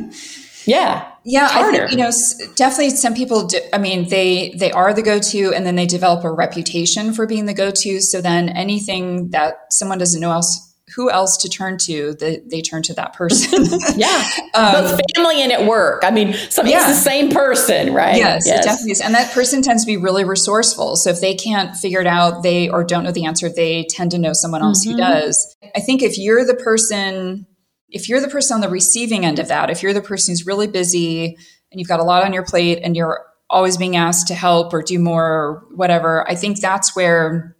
[0.67, 2.11] yeah yeah I think, you know
[2.55, 6.25] definitely some people do, i mean they they are the go-to and then they develop
[6.25, 11.11] a reputation for being the go-to so then anything that someone doesn't know else who
[11.11, 13.65] else to turn to they, they turn to that person?
[13.95, 14.23] Yeah.
[14.53, 16.03] Um, both family and at work.
[16.03, 16.89] I mean sometimes yeah.
[16.89, 18.15] it's the same person right?
[18.15, 19.01] Yes, yes, it definitely is.
[19.01, 20.95] And that person tends to be really resourceful.
[20.95, 24.11] So if they can't figure it out they or don't know the answer they tend
[24.11, 24.93] to know someone else mm-hmm.
[24.93, 25.55] who does.
[25.75, 27.45] I think if you're the person
[27.89, 30.45] if you're the person on the receiving end of that, if you're the person who's
[30.45, 31.37] really busy
[31.71, 34.73] and you've got a lot on your plate and you're always being asked to help
[34.73, 37.55] or do more or whatever, I think that's where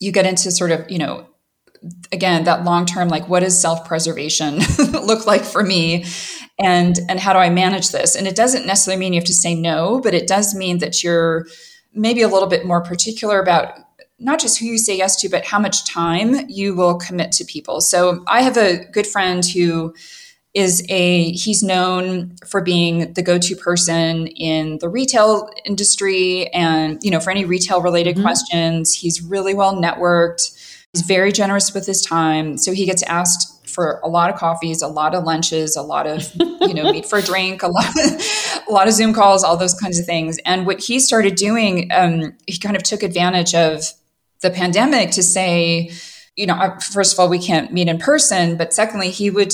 [0.00, 1.27] you get into sort of, you know,
[2.12, 4.58] again, that long term, like what does self preservation
[4.92, 6.04] look like for me?
[6.58, 8.16] And, and how do I manage this?
[8.16, 11.04] And it doesn't necessarily mean you have to say no, but it does mean that
[11.04, 11.46] you're
[11.94, 13.78] maybe a little bit more particular about
[14.18, 17.44] not just who you say yes to, but how much time you will commit to
[17.44, 17.80] people.
[17.80, 19.94] So I have a good friend who
[20.54, 27.10] is a he's known for being the go-to person in the retail industry and you
[27.10, 28.24] know for any retail related mm-hmm.
[28.24, 30.67] questions he's really well networked
[30.98, 32.58] he's very generous with his time.
[32.58, 36.06] So he gets asked for a lot of coffees a lot of lunches a lot
[36.06, 36.32] of
[36.62, 37.94] you know meet for a drink a lot
[38.66, 40.38] a lot of zoom calls all those kinds of things.
[40.44, 43.84] And what he started doing um, he kind of took advantage of
[44.40, 45.90] the pandemic to say,
[46.36, 49.52] you know, first of all, we can't meet in person, but secondly, he would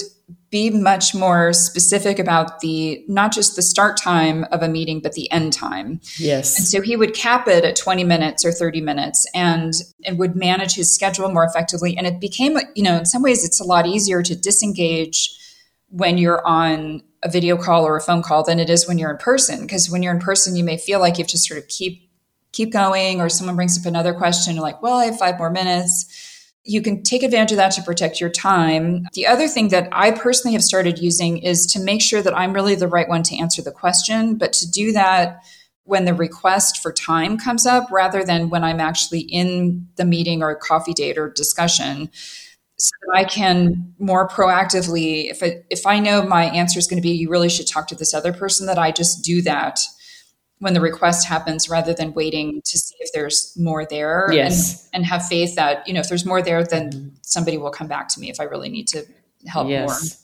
[0.55, 5.15] be much more specific about the not just the start time of a meeting, but
[5.15, 6.01] the end time.
[6.17, 6.57] Yes.
[6.57, 9.73] And so he would cap it at 20 minutes or 30 minutes and
[10.05, 11.97] and would manage his schedule more effectively.
[11.97, 15.29] And it became, you know, in some ways it's a lot easier to disengage
[15.89, 19.11] when you're on a video call or a phone call than it is when you're
[19.11, 19.63] in person.
[19.63, 22.09] Because when you're in person, you may feel like you have to sort of keep
[22.53, 25.51] keep going or someone brings up another question you're like well i have five more
[25.51, 26.07] minutes
[26.65, 29.07] you can take advantage of that to protect your time.
[29.13, 32.53] The other thing that i personally have started using is to make sure that i'm
[32.53, 35.43] really the right one to answer the question but to do that
[35.85, 40.43] when the request for time comes up rather than when i'm actually in the meeting
[40.43, 42.11] or coffee date or discussion.
[42.77, 47.01] So that I can more proactively, if I, if I know my answer is going
[47.01, 49.79] to be, you really should talk to this other person, that I just do that
[50.61, 54.85] when the request happens rather than waiting to see if there's more there yes.
[54.93, 57.89] and, and have faith that you know if there's more there then somebody will come
[57.89, 59.05] back to me if i really need to
[59.47, 60.19] help yes.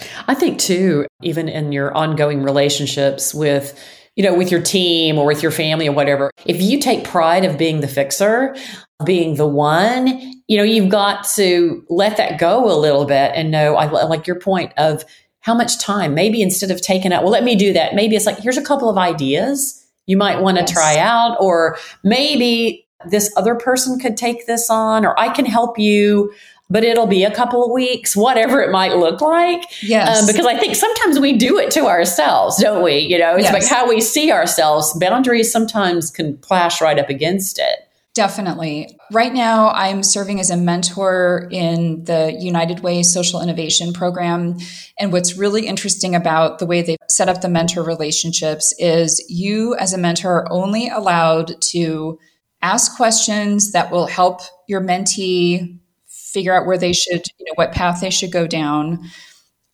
[0.00, 3.78] more i think too even in your ongoing relationships with
[4.14, 7.44] you know with your team or with your family or whatever if you take pride
[7.44, 8.56] of being the fixer
[9.04, 10.06] being the one
[10.48, 14.26] you know you've got to let that go a little bit and know i like
[14.26, 15.04] your point of
[15.46, 16.12] how much time?
[16.12, 17.94] Maybe instead of taking out, well, let me do that.
[17.94, 20.72] Maybe it's like, here's a couple of ideas you might want to yes.
[20.72, 25.78] try out, or maybe this other person could take this on, or I can help
[25.78, 26.32] you
[26.68, 29.62] but it'll be a couple of weeks, whatever it might look like.
[29.84, 30.22] Yes.
[30.22, 32.98] Um, because I think sometimes we do it to ourselves, don't we?
[32.98, 33.52] You know, it's yes.
[33.52, 34.92] like how we see ourselves.
[34.98, 37.85] Boundaries sometimes can clash right up against it.
[38.16, 38.96] Definitely.
[39.12, 44.56] Right now, I'm serving as a mentor in the United Way Social Innovation Program.
[44.98, 49.76] And what's really interesting about the way they set up the mentor relationships is you,
[49.76, 52.18] as a mentor, are only allowed to
[52.62, 57.72] ask questions that will help your mentee figure out where they should, you know, what
[57.72, 58.98] path they should go down,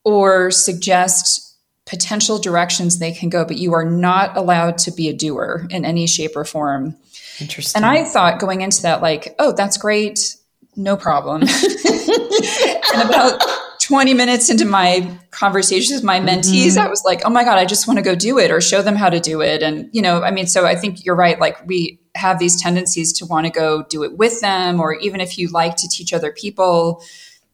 [0.02, 5.12] or suggest potential directions they can go, but you are not allowed to be a
[5.12, 6.96] doer in any shape or form.
[7.40, 7.82] Interesting.
[7.82, 10.36] And I thought going into that, like, oh, that's great,
[10.76, 11.42] no problem.
[12.94, 13.42] and about
[13.80, 16.86] 20 minutes into my conversations with my mentees, mm-hmm.
[16.86, 18.82] I was like, oh my God, I just want to go do it or show
[18.82, 19.62] them how to do it.
[19.62, 21.38] And, you know, I mean, so I think you're right.
[21.38, 25.20] Like, we, have these tendencies to want to go do it with them, or even
[25.20, 27.02] if you like to teach other people,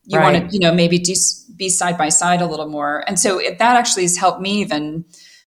[0.04, 0.32] you right.
[0.32, 1.14] want to, you know, maybe do,
[1.56, 3.04] be side by side a little more.
[3.06, 5.04] And so it, that actually has helped me even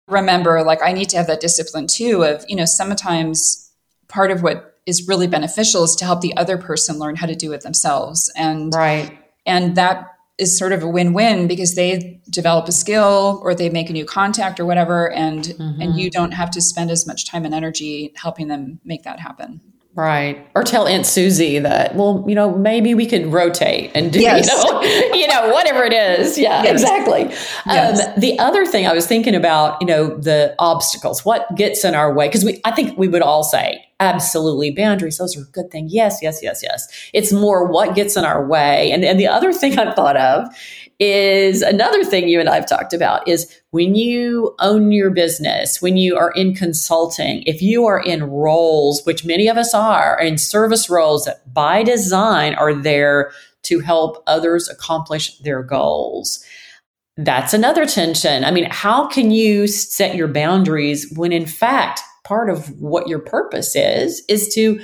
[0.07, 3.66] remember, like, I need to have that discipline too of, you know, sometimes
[4.07, 7.35] part of what is really beneficial is to help the other person learn how to
[7.35, 8.31] do it themselves.
[8.35, 9.17] And, right.
[9.45, 13.89] And that is sort of a win-win because they develop a skill or they make
[13.89, 15.81] a new contact or whatever and mm-hmm.
[15.81, 19.19] and you don't have to spend as much time and energy helping them make that
[19.19, 19.59] happen
[19.97, 20.47] Right.
[20.53, 24.47] Or tell Aunt Susie that, well, you know, maybe we could rotate and do, yes.
[24.47, 24.81] you, know,
[25.15, 26.37] you know, whatever it is.
[26.37, 26.83] Yeah, yes.
[26.83, 27.21] exactly.
[27.65, 28.05] Yes.
[28.05, 31.95] Um, the other thing I was thinking about, you know, the obstacles, what gets in
[31.95, 32.27] our way?
[32.27, 35.87] Because we, I think we would all say, absolutely, boundaries, those are a good thing.
[35.89, 36.87] Yes, yes, yes, yes.
[37.13, 38.91] It's more what gets in our way.
[38.91, 40.47] And, and the other thing I thought of
[40.99, 45.97] is another thing you and I've talked about is when you own your business, when
[45.97, 50.37] you are in consulting, if you are in roles, which many of us are, in
[50.37, 53.31] service roles that by design are there
[53.63, 56.43] to help others accomplish their goals.
[57.17, 58.43] That's another tension.
[58.43, 63.19] I mean, how can you set your boundaries when in fact part of what your
[63.19, 64.81] purpose is is to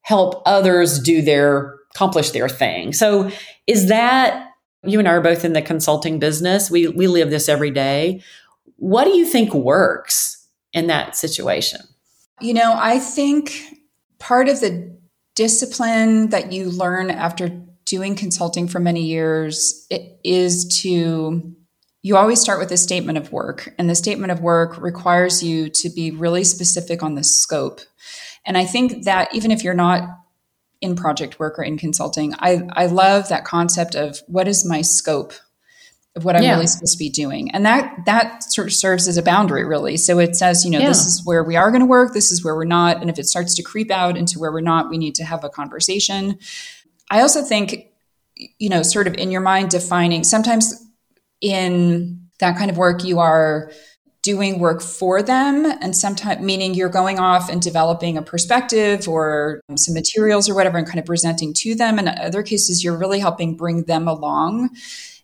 [0.00, 2.92] help others do their accomplish their thing.
[2.92, 3.30] So
[3.66, 4.50] is that
[4.82, 6.70] you and I are both in the consulting business.
[6.70, 8.22] We we live this every day.
[8.76, 11.80] What do you think works in that situation?
[12.40, 13.62] You know, I think
[14.18, 14.96] part of the
[15.34, 17.48] discipline that you learn after
[17.84, 19.86] doing consulting for many years
[20.24, 21.55] is to
[22.06, 25.68] you always start with a statement of work and the statement of work requires you
[25.68, 27.80] to be really specific on the scope
[28.44, 30.08] and i think that even if you're not
[30.80, 32.34] in project work or in consulting.
[32.38, 35.32] I, I love that concept of what is my scope
[36.14, 36.54] of what I'm yeah.
[36.54, 37.50] really supposed to be doing.
[37.50, 39.98] And that that sort of serves as a boundary really.
[39.98, 40.88] So it says, you know, yeah.
[40.88, 43.02] this is where we are going to work, this is where we're not.
[43.02, 45.44] And if it starts to creep out into where we're not, we need to have
[45.44, 46.38] a conversation.
[47.10, 47.88] I also think,
[48.34, 50.85] you know, sort of in your mind defining sometimes
[51.40, 53.70] in that kind of work you are
[54.26, 59.60] doing work for them and sometimes meaning you're going off and developing a perspective or
[59.76, 61.96] some materials or whatever and kind of presenting to them.
[61.96, 64.70] And in other cases you're really helping bring them along.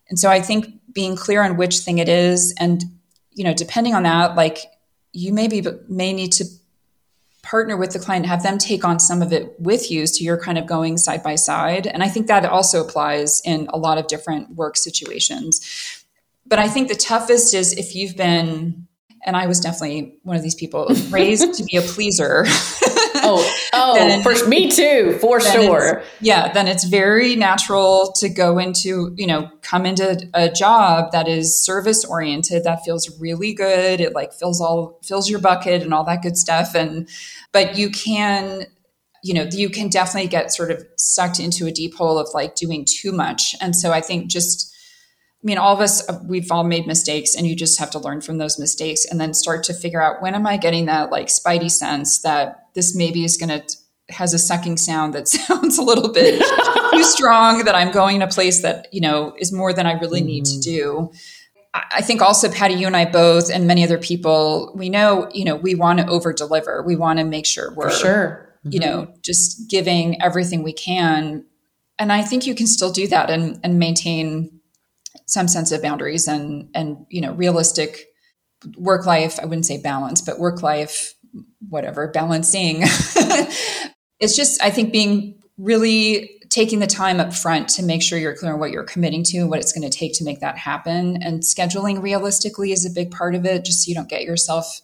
[0.07, 2.83] And so i think being clear on which thing it is and
[3.33, 4.59] you know depending on that like
[5.11, 6.45] you maybe may need to
[7.41, 10.07] partner with the client have them take on some of it with you.
[10.07, 11.87] So you're kind of going side by side.
[11.87, 16.02] And i think that also applies in a lot of different work situations
[16.45, 18.87] but i think the toughest is if you've been
[19.25, 22.43] and I was definitely one of these people raised to be a pleaser.
[23.15, 26.03] oh, oh, then, for me too, for sure.
[26.19, 31.27] Yeah, then it's very natural to go into, you know, come into a job that
[31.27, 34.01] is service oriented, that feels really good.
[34.01, 36.75] It like fills all fills your bucket and all that good stuff.
[36.75, 37.07] And
[37.51, 38.65] but you can
[39.23, 42.55] you know you can definitely get sort of sucked into a deep hole of like
[42.55, 44.72] doing too much and so i think just
[45.43, 47.99] I mean, all of us, uh, we've all made mistakes, and you just have to
[47.99, 51.11] learn from those mistakes and then start to figure out when am I getting that
[51.11, 53.75] like spidey sense that this maybe is going to
[54.09, 56.41] has a sucking sound that sounds a little bit
[56.91, 59.93] too strong that I'm going in a place that, you know, is more than I
[59.93, 60.27] really mm-hmm.
[60.27, 60.61] need to mm-hmm.
[60.61, 61.11] do.
[61.73, 65.43] I think also, Patty, you and I both, and many other people, we know, you
[65.43, 66.83] know, we want to over deliver.
[66.83, 68.73] We want to make sure we're, For sure, mm-hmm.
[68.73, 71.45] you know, just giving everything we can.
[71.97, 74.59] And I think you can still do that and, and maintain
[75.25, 78.05] some sense of boundaries and and you know realistic
[78.77, 81.13] work life i wouldn't say balance but work life
[81.69, 82.83] whatever balancing.
[84.19, 88.35] It's just i think being really taking the time up front to make sure you're
[88.35, 90.55] clear on what you're committing to and what it's going to take to make that
[90.55, 91.17] happen.
[91.21, 94.81] And scheduling realistically is a big part of it just so you don't get yourself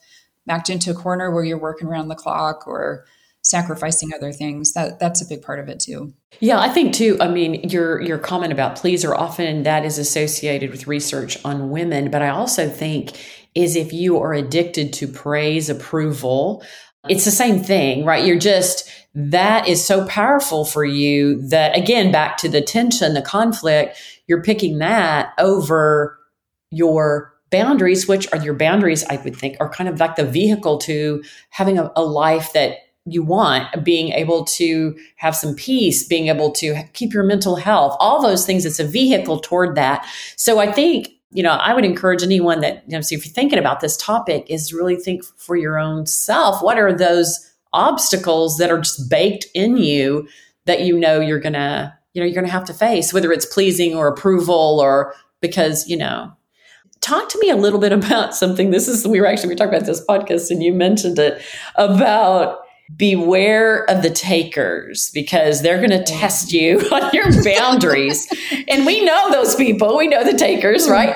[0.47, 3.06] backed into a corner where you're working around the clock or
[3.41, 4.73] sacrificing other things.
[4.73, 6.13] That that's a big part of it too.
[6.39, 10.69] Yeah i think too i mean your your comment about pleaser often that is associated
[10.71, 13.12] with research on women but i also think
[13.56, 16.63] is if you are addicted to praise approval
[17.08, 18.25] it's the same thing right?
[18.25, 23.21] You're just that is so powerful for you that again back to the tension the
[23.21, 23.97] conflict
[24.28, 26.19] you're picking that over
[26.71, 30.78] your boundaries which are your boundaries i would think are kind of like the vehicle
[30.78, 36.28] to having a, a life that you want, being able to have some peace, being
[36.28, 38.66] able to keep your mental health, all those things.
[38.66, 40.06] It's a vehicle toward that.
[40.36, 43.34] So I think, you know, I would encourage anyone that, you know, so if you're
[43.34, 46.62] thinking about this topic, is really think for your own self.
[46.62, 47.38] What are those
[47.74, 50.28] obstacles that are just baked in you
[50.66, 53.95] that you know you're gonna, you know, you're gonna have to face, whether it's pleasing
[53.95, 56.32] or approval or because, you know,
[57.02, 58.72] talk to me a little bit about something.
[58.72, 61.41] This is we were actually we talked about this podcast and you mentioned it
[61.76, 62.60] about
[62.95, 68.27] beware of the takers because they're going to test you on your boundaries.
[68.67, 69.97] and we know those people.
[69.97, 70.91] We know the takers, mm-hmm.
[70.91, 71.15] right?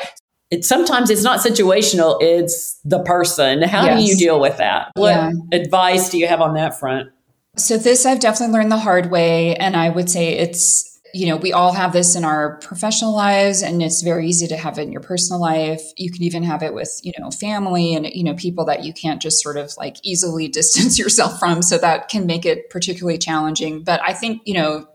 [0.52, 3.64] It, sometimes it's not situational, it's the person.
[3.64, 4.00] How yes.
[4.00, 4.92] do you deal with that?
[4.96, 5.32] What yeah.
[5.52, 7.10] advice do you have on that front?
[7.56, 9.56] So, this I've definitely learned the hard way.
[9.56, 13.62] And I would say it's you know, we all have this in our professional lives
[13.62, 15.82] and it's very easy to have it in your personal life.
[15.96, 18.94] You can even have it with, you know, family and, you know, people that you
[18.94, 21.62] can't just sort of like easily distance yourself from.
[21.62, 23.84] So that can make it particularly challenging.
[23.84, 24.88] But I think, you know,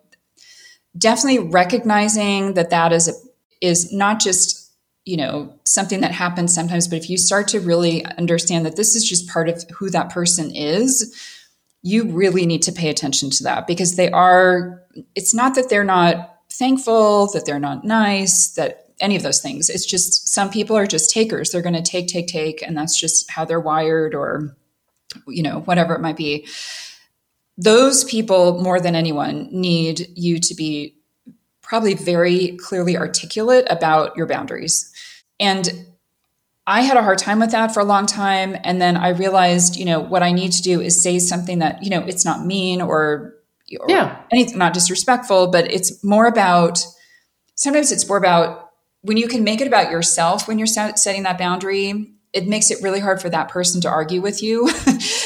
[0.96, 3.12] definitely recognizing that that is a,
[3.60, 4.72] is not just,
[5.04, 8.96] you know, something that happens sometimes, but if you start to really understand that this
[8.96, 11.14] is just part of who that person is,
[11.82, 14.82] you really need to pay attention to that because they are
[15.14, 19.68] it's not that they're not thankful, that they're not nice, that any of those things.
[19.68, 21.51] It's just some people are just takers.
[21.51, 24.57] They're going to take, take, take, and that's just how they're wired or,
[25.26, 26.46] you know, whatever it might be.
[27.57, 30.96] Those people, more than anyone, need you to be
[31.62, 34.92] probably very clearly articulate about your boundaries.
[35.38, 35.86] And
[36.66, 38.57] I had a hard time with that for a long time.
[38.62, 41.82] And then I realized, you know, what I need to do is say something that,
[41.82, 43.34] you know, it's not mean or
[43.88, 44.22] yeah.
[44.32, 46.84] anything, not disrespectful, but it's more about,
[47.54, 48.70] sometimes it's more about
[49.02, 52.82] when you can make it about yourself when you're setting that boundary, it makes it
[52.82, 54.70] really hard for that person to argue with you.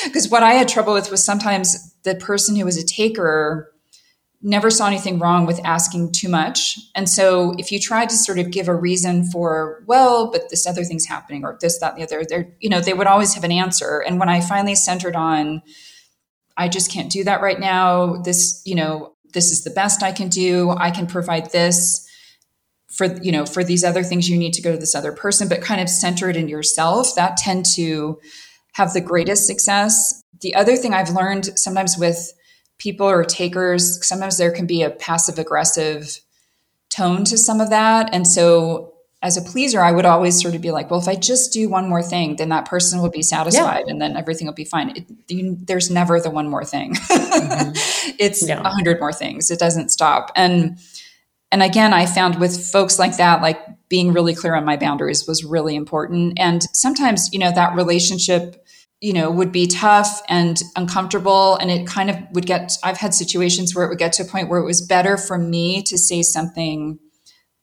[0.05, 3.73] Because what I had trouble with was sometimes the person who was a taker
[4.43, 6.79] never saw anything wrong with asking too much.
[6.95, 10.67] And so if you tried to sort of give a reason for, well, but this
[10.67, 13.45] other thing's happening or this, that, and the other, you know, they would always have
[13.45, 14.01] an answer.
[14.01, 15.63] And when I finally centered on,
[16.63, 18.19] I just can't do that right now.
[18.23, 20.71] This, you know, this is the best I can do.
[20.71, 22.09] I can provide this
[22.89, 25.49] for, you know, for these other things you need to go to this other person,
[25.49, 27.17] but kind of center it in yourself.
[27.17, 28.21] That tend to
[28.75, 30.23] have the greatest success.
[30.41, 32.33] The other thing I've learned sometimes with
[32.79, 36.21] people or takers, sometimes there can be a passive aggressive
[36.91, 38.15] tone to some of that.
[38.15, 38.92] And so
[39.23, 41.69] as a pleaser, I would always sort of be like, well, if I just do
[41.69, 43.93] one more thing, then that person will be satisfied yeah.
[43.93, 44.97] and then everything will be fine.
[44.97, 46.95] It, you, there's never the one more thing.
[46.95, 47.71] mm-hmm.
[48.19, 48.69] It's a yeah.
[48.69, 49.51] hundred more things.
[49.51, 50.33] It doesn't stop.
[50.35, 50.79] And,
[51.53, 55.27] and again, I found with folks like that, like being really clear on my boundaries
[55.27, 56.39] was really important.
[56.39, 58.67] And sometimes, you know, that relationship,
[59.01, 61.57] you know, would be tough and uncomfortable.
[61.57, 64.27] And it kind of would get, I've had situations where it would get to a
[64.27, 66.99] point where it was better for me to say something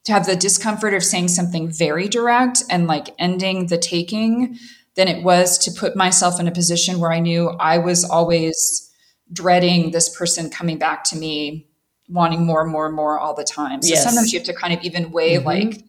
[0.10, 4.58] to have the discomfort of saying something very direct and like ending the taking
[4.96, 8.92] than it was to put myself in a position where I knew I was always
[9.32, 11.68] dreading this person coming back to me
[12.10, 13.84] wanting more and more and more all the time.
[13.84, 14.04] So yes.
[14.04, 15.46] sometimes you have to kind of even weigh mm-hmm.
[15.46, 15.84] like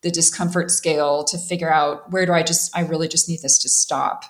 [0.00, 3.58] the discomfort scale to figure out where do I just I really just need this
[3.58, 4.24] to stop.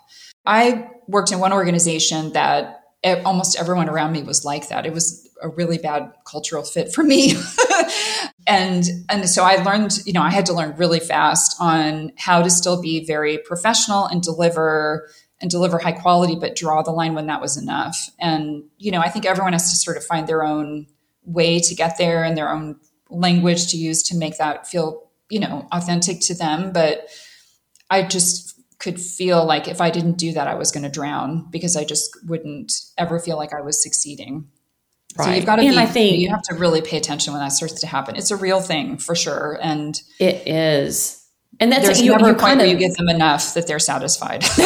[0.44, 2.80] I worked in one organization that
[3.24, 4.84] almost everyone around me was like that.
[4.84, 7.34] It was a really bad cultural fit for me.
[8.48, 12.42] and and so I learned, you know, I had to learn really fast on how
[12.42, 15.08] to still be very professional and deliver
[15.40, 18.08] and deliver high quality, but draw the line when that was enough.
[18.18, 20.86] And you know, I think everyone has to sort of find their own
[21.24, 22.80] way to get there and their own
[23.10, 26.72] language to use to make that feel, you know, authentic to them.
[26.72, 27.08] But
[27.90, 31.48] I just could feel like if I didn't do that, I was going to drown
[31.50, 34.48] because I just wouldn't ever feel like I was succeeding.
[35.16, 35.24] Right.
[35.24, 37.42] So you've got to and be, I think you have to really pay attention when
[37.42, 38.16] that starts to happen.
[38.16, 39.58] It's a real thing for sure.
[39.60, 41.17] And it is.
[41.60, 43.54] And that's there's you, never you a point kind of, where you give them enough
[43.54, 44.44] that they're satisfied.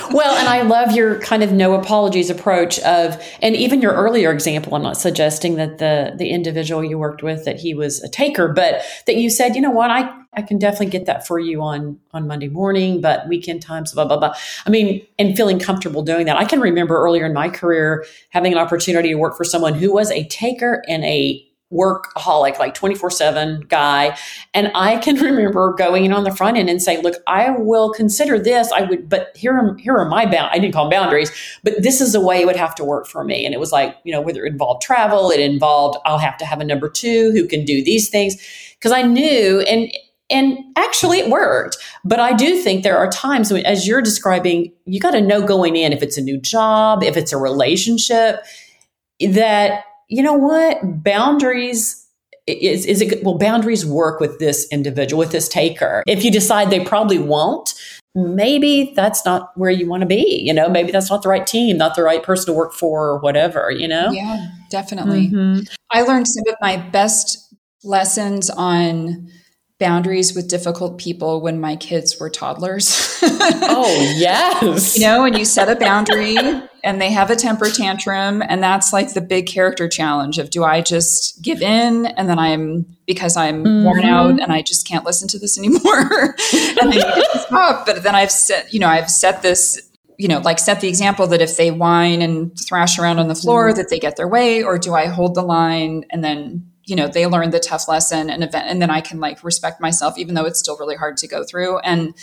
[0.10, 4.30] well, and I love your kind of no apologies approach of, and even your earlier
[4.30, 4.74] example.
[4.74, 8.48] I'm not suggesting that the the individual you worked with that he was a taker,
[8.48, 11.62] but that you said, you know what, I I can definitely get that for you
[11.62, 14.34] on on Monday morning, but weekend times, blah blah blah.
[14.66, 16.36] I mean, and feeling comfortable doing that.
[16.36, 19.92] I can remember earlier in my career having an opportunity to work for someone who
[19.92, 24.16] was a taker and a workaholic, like 24 7 guy.
[24.54, 27.92] And I can remember going in on the front end and saying, look, I will
[27.92, 28.70] consider this.
[28.72, 30.50] I would, but here are, here are my bound.
[30.52, 33.06] I didn't call them boundaries, but this is the way it would have to work
[33.06, 33.44] for me.
[33.44, 36.44] And it was like, you know, whether it involved travel, it involved, I'll have to
[36.44, 38.36] have a number two who can do these things.
[38.80, 39.92] Cause I knew, and,
[40.28, 41.76] and actually it worked.
[42.04, 45.46] But I do think there are times when, as you're describing, you got to know
[45.46, 48.40] going in if it's a new job, if it's a relationship,
[49.20, 51.02] that you know what?
[51.02, 52.06] Boundaries
[52.46, 56.02] is, is it, will boundaries work with this individual, with this taker?
[56.06, 57.72] If you decide they probably won't,
[58.14, 60.42] maybe that's not where you want to be.
[60.44, 63.08] You know, maybe that's not the right team, not the right person to work for
[63.08, 64.10] or whatever, you know?
[64.10, 65.28] Yeah, definitely.
[65.28, 65.60] Mm-hmm.
[65.92, 69.30] I learned some of my best lessons on
[69.82, 73.18] boundaries with difficult people when my kids were toddlers.
[73.22, 74.96] oh, yes.
[74.96, 76.36] You know, and you set a boundary
[76.84, 80.62] and they have a temper tantrum and that's like the big character challenge of do
[80.62, 83.84] I just give in and then I'm because I'm mm-hmm.
[83.84, 87.02] worn out and I just can't listen to this anymore and I need
[87.32, 87.84] to stop.
[87.84, 91.26] But then I've set, you know, I've set this you know, like set the example
[91.26, 93.78] that if they whine and thrash around on the floor, mm-hmm.
[93.78, 97.08] that they get their way, or do I hold the line and then you know
[97.08, 100.34] they learn the tough lesson and event and then i can like respect myself even
[100.34, 102.14] though it's still really hard to go through and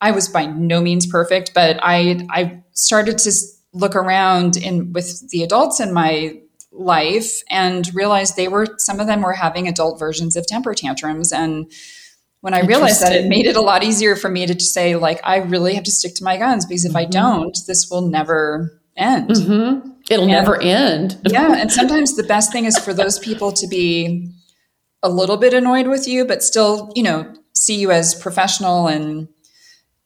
[0.00, 3.32] i was by no means perfect but i i started to
[3.72, 6.38] look around in with the adults in my
[6.72, 11.32] life and realized they were some of them were having adult versions of temper tantrums
[11.32, 11.70] and
[12.40, 15.20] when i realized that it made it a lot easier for me to say like
[15.22, 16.98] i really have to stick to my guns because if mm-hmm.
[16.98, 19.90] i don't this will never end mm-hmm.
[20.10, 21.20] It'll and, never end.
[21.26, 21.56] yeah.
[21.56, 24.30] And sometimes the best thing is for those people to be
[25.02, 29.28] a little bit annoyed with you, but still, you know, see you as professional and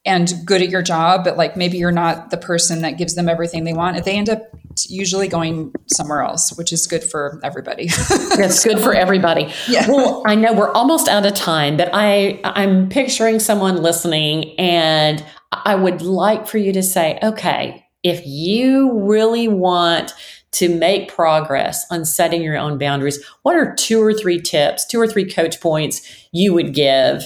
[0.04, 3.28] and good at your job, but like maybe you're not the person that gives them
[3.28, 4.02] everything they want.
[4.04, 4.40] They end up
[4.88, 7.88] usually going somewhere else, which is good for everybody.
[8.38, 9.52] It's good for everybody.
[9.66, 9.88] Yeah.
[9.88, 15.24] Well, I know we're almost out of time, but I I'm picturing someone listening and
[15.50, 20.14] I would like for you to say, okay, if you really want
[20.52, 25.00] to make progress on setting your own boundaries, what are two or three tips, two
[25.00, 27.24] or three coach points you would give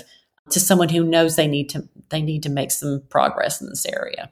[0.50, 3.86] to someone who knows they need to they need to make some progress in this
[3.86, 4.30] area?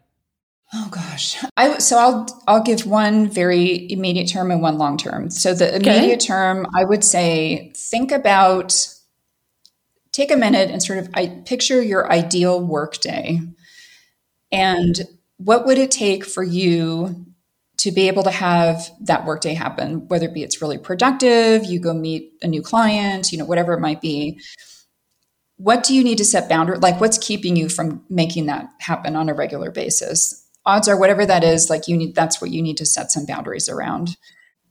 [0.74, 1.42] Oh gosh.
[1.56, 5.30] I so I'll I'll give one very immediate term and one long term.
[5.30, 6.26] So the immediate okay.
[6.26, 8.74] term, I would say think about
[10.12, 13.40] take a minute and sort of I picture your ideal workday
[14.50, 15.00] and
[15.38, 17.24] what would it take for you
[17.78, 20.08] to be able to have that workday happen?
[20.08, 23.72] Whether it be it's really productive you go meet a new client you know whatever
[23.72, 24.40] it might be.
[25.56, 29.16] What do you need to set boundaries like what's keeping you from making that happen
[29.16, 30.44] on a regular basis?
[30.66, 33.24] Odds are whatever that is like you need that's what you need to set some
[33.24, 34.16] boundaries around.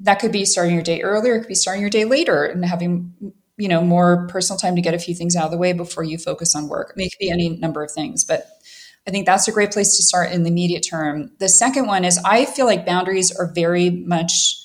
[0.02, 2.64] That could be starting your day earlier it could be starting your day later and
[2.64, 5.72] having you know more personal time to get a few things out of the way
[5.72, 6.94] before you focus on work.
[6.98, 8.57] It could be any number of things but
[9.08, 11.32] I think that's a great place to start in the immediate term.
[11.40, 14.56] The second one is I feel like boundaries are very much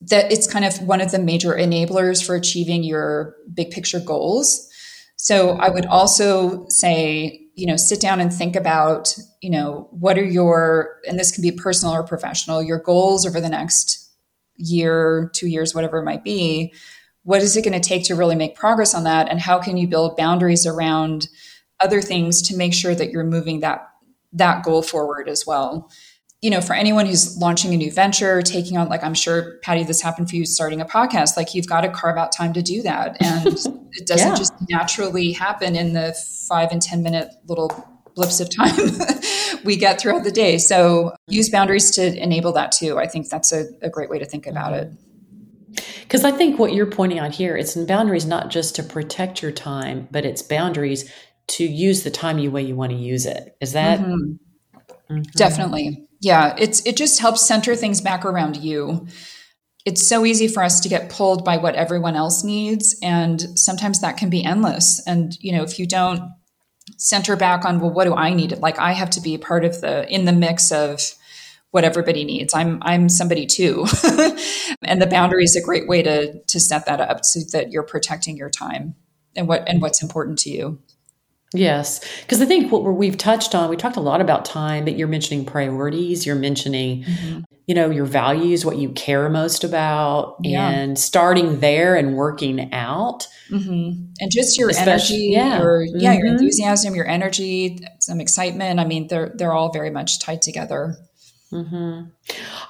[0.00, 4.68] that it's kind of one of the major enablers for achieving your big picture goals.
[5.16, 10.18] So I would also say, you know, sit down and think about, you know, what
[10.18, 14.08] are your, and this can be personal or professional, your goals over the next
[14.56, 16.72] year, two years, whatever it might be.
[17.22, 19.28] What is it going to take to really make progress on that?
[19.28, 21.28] And how can you build boundaries around
[21.80, 23.88] other things to make sure that you're moving that
[24.32, 25.90] that goal forward as well.
[26.42, 29.82] You know for anyone who's launching a new venture taking on like i'm sure patty
[29.82, 32.62] this happened for you starting a podcast like you've got to carve out time to
[32.62, 33.16] do that.
[33.20, 33.46] And
[33.92, 34.34] it doesn't yeah.
[34.36, 36.16] just naturally happen in the
[36.48, 37.68] five and ten minute little
[38.14, 38.74] blips of time
[39.64, 40.58] we get throughout the day.
[40.58, 42.98] So use boundaries to enable that too.
[42.98, 44.90] I think that's a, a great way to think about it.
[44.90, 45.04] Mm-hmm.
[46.02, 49.42] Because I think what you're pointing out here, it's in boundaries not just to protect
[49.42, 51.12] your time, but it's boundaries
[51.48, 53.56] to use the time you way you want to use it.
[53.60, 54.32] Is that mm-hmm.
[55.12, 55.22] Mm-hmm.
[55.34, 56.06] definitely?
[56.20, 59.06] Yeah, it's it just helps center things back around you.
[59.84, 64.00] It's so easy for us to get pulled by what everyone else needs, and sometimes
[64.00, 65.02] that can be endless.
[65.06, 66.22] And you know, if you don't
[66.96, 68.58] center back on well, what do I need?
[68.58, 71.14] Like I have to be part of the in the mix of
[71.70, 72.54] what everybody needs.
[72.54, 73.86] I'm I'm somebody too.
[74.82, 77.82] and the boundary is a great way to to set that up so that you're
[77.82, 78.94] protecting your time
[79.36, 80.78] and what and what's important to you.
[81.54, 84.98] Yes, because I think what we've touched on, we talked a lot about time, but
[84.98, 87.40] you're mentioning priorities, you're mentioning, mm-hmm.
[87.66, 90.68] you know, your values, what you care most about, yeah.
[90.68, 93.26] and starting there and working out.
[93.50, 94.12] Mm-hmm.
[94.20, 95.58] And just your Especially, energy, yeah.
[95.58, 96.18] your yeah, mm-hmm.
[96.18, 98.78] your enthusiasm, your energy, some excitement.
[98.78, 100.98] I mean, they're they're all very much tied together.
[101.52, 102.08] Mm-hmm.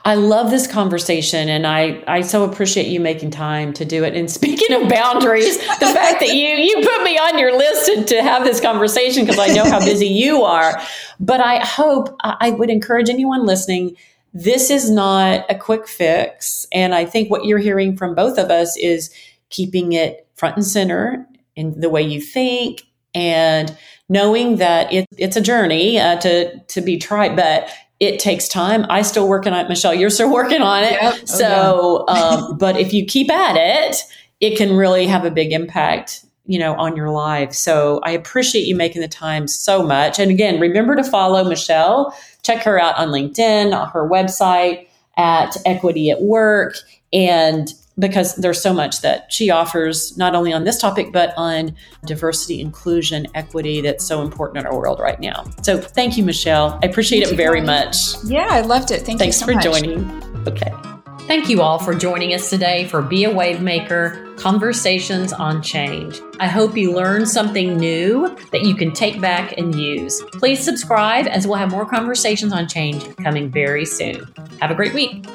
[0.05, 4.14] I love this conversation, and I I so appreciate you making time to do it.
[4.14, 8.05] And speaking of boundaries, the fact that you you put me on your list to,
[8.05, 10.81] to have this conversation because I know how busy you are.
[11.18, 13.97] But I hope I would encourage anyone listening.
[14.33, 18.51] This is not a quick fix, and I think what you're hearing from both of
[18.51, 19.11] us is
[19.51, 21.26] keeping it front and center
[21.57, 23.76] in the way you think and
[24.09, 27.70] knowing that it, it's a journey uh, to to be tried, but
[28.01, 28.86] it takes time.
[28.88, 29.94] I still working on it, Michelle.
[29.94, 30.92] You're still working on it.
[30.92, 31.28] Yep.
[31.28, 32.46] So, oh, yeah.
[32.46, 33.96] um, but if you keep at it,
[34.40, 37.53] it can really have a big impact, you know, on your life.
[37.53, 40.20] So I appreciate you making the time so much.
[40.20, 42.16] And again, remember to follow Michelle.
[42.42, 44.86] Check her out on LinkedIn, her website
[45.16, 46.76] at Equity at Work,
[47.12, 51.74] and because there's so much that she offers, not only on this topic, but on
[52.05, 55.44] diversity, inclusion, equity that's so important in our world right now.
[55.62, 56.78] So thank you, Michelle.
[56.82, 57.96] I appreciate thank it very much.
[58.24, 59.03] Yeah, I loved it.
[59.03, 59.64] Thank Thanks you so for much.
[59.64, 60.09] joining.
[60.46, 60.72] Okay.
[61.28, 66.22] Thank you all for joining us today for Be a Wavemaker Conversations on Change.
[66.40, 70.22] I hope you learned something new that you can take back and use.
[70.32, 74.26] Please subscribe as we'll have more conversations on change coming very soon.
[74.62, 75.26] Have a great week.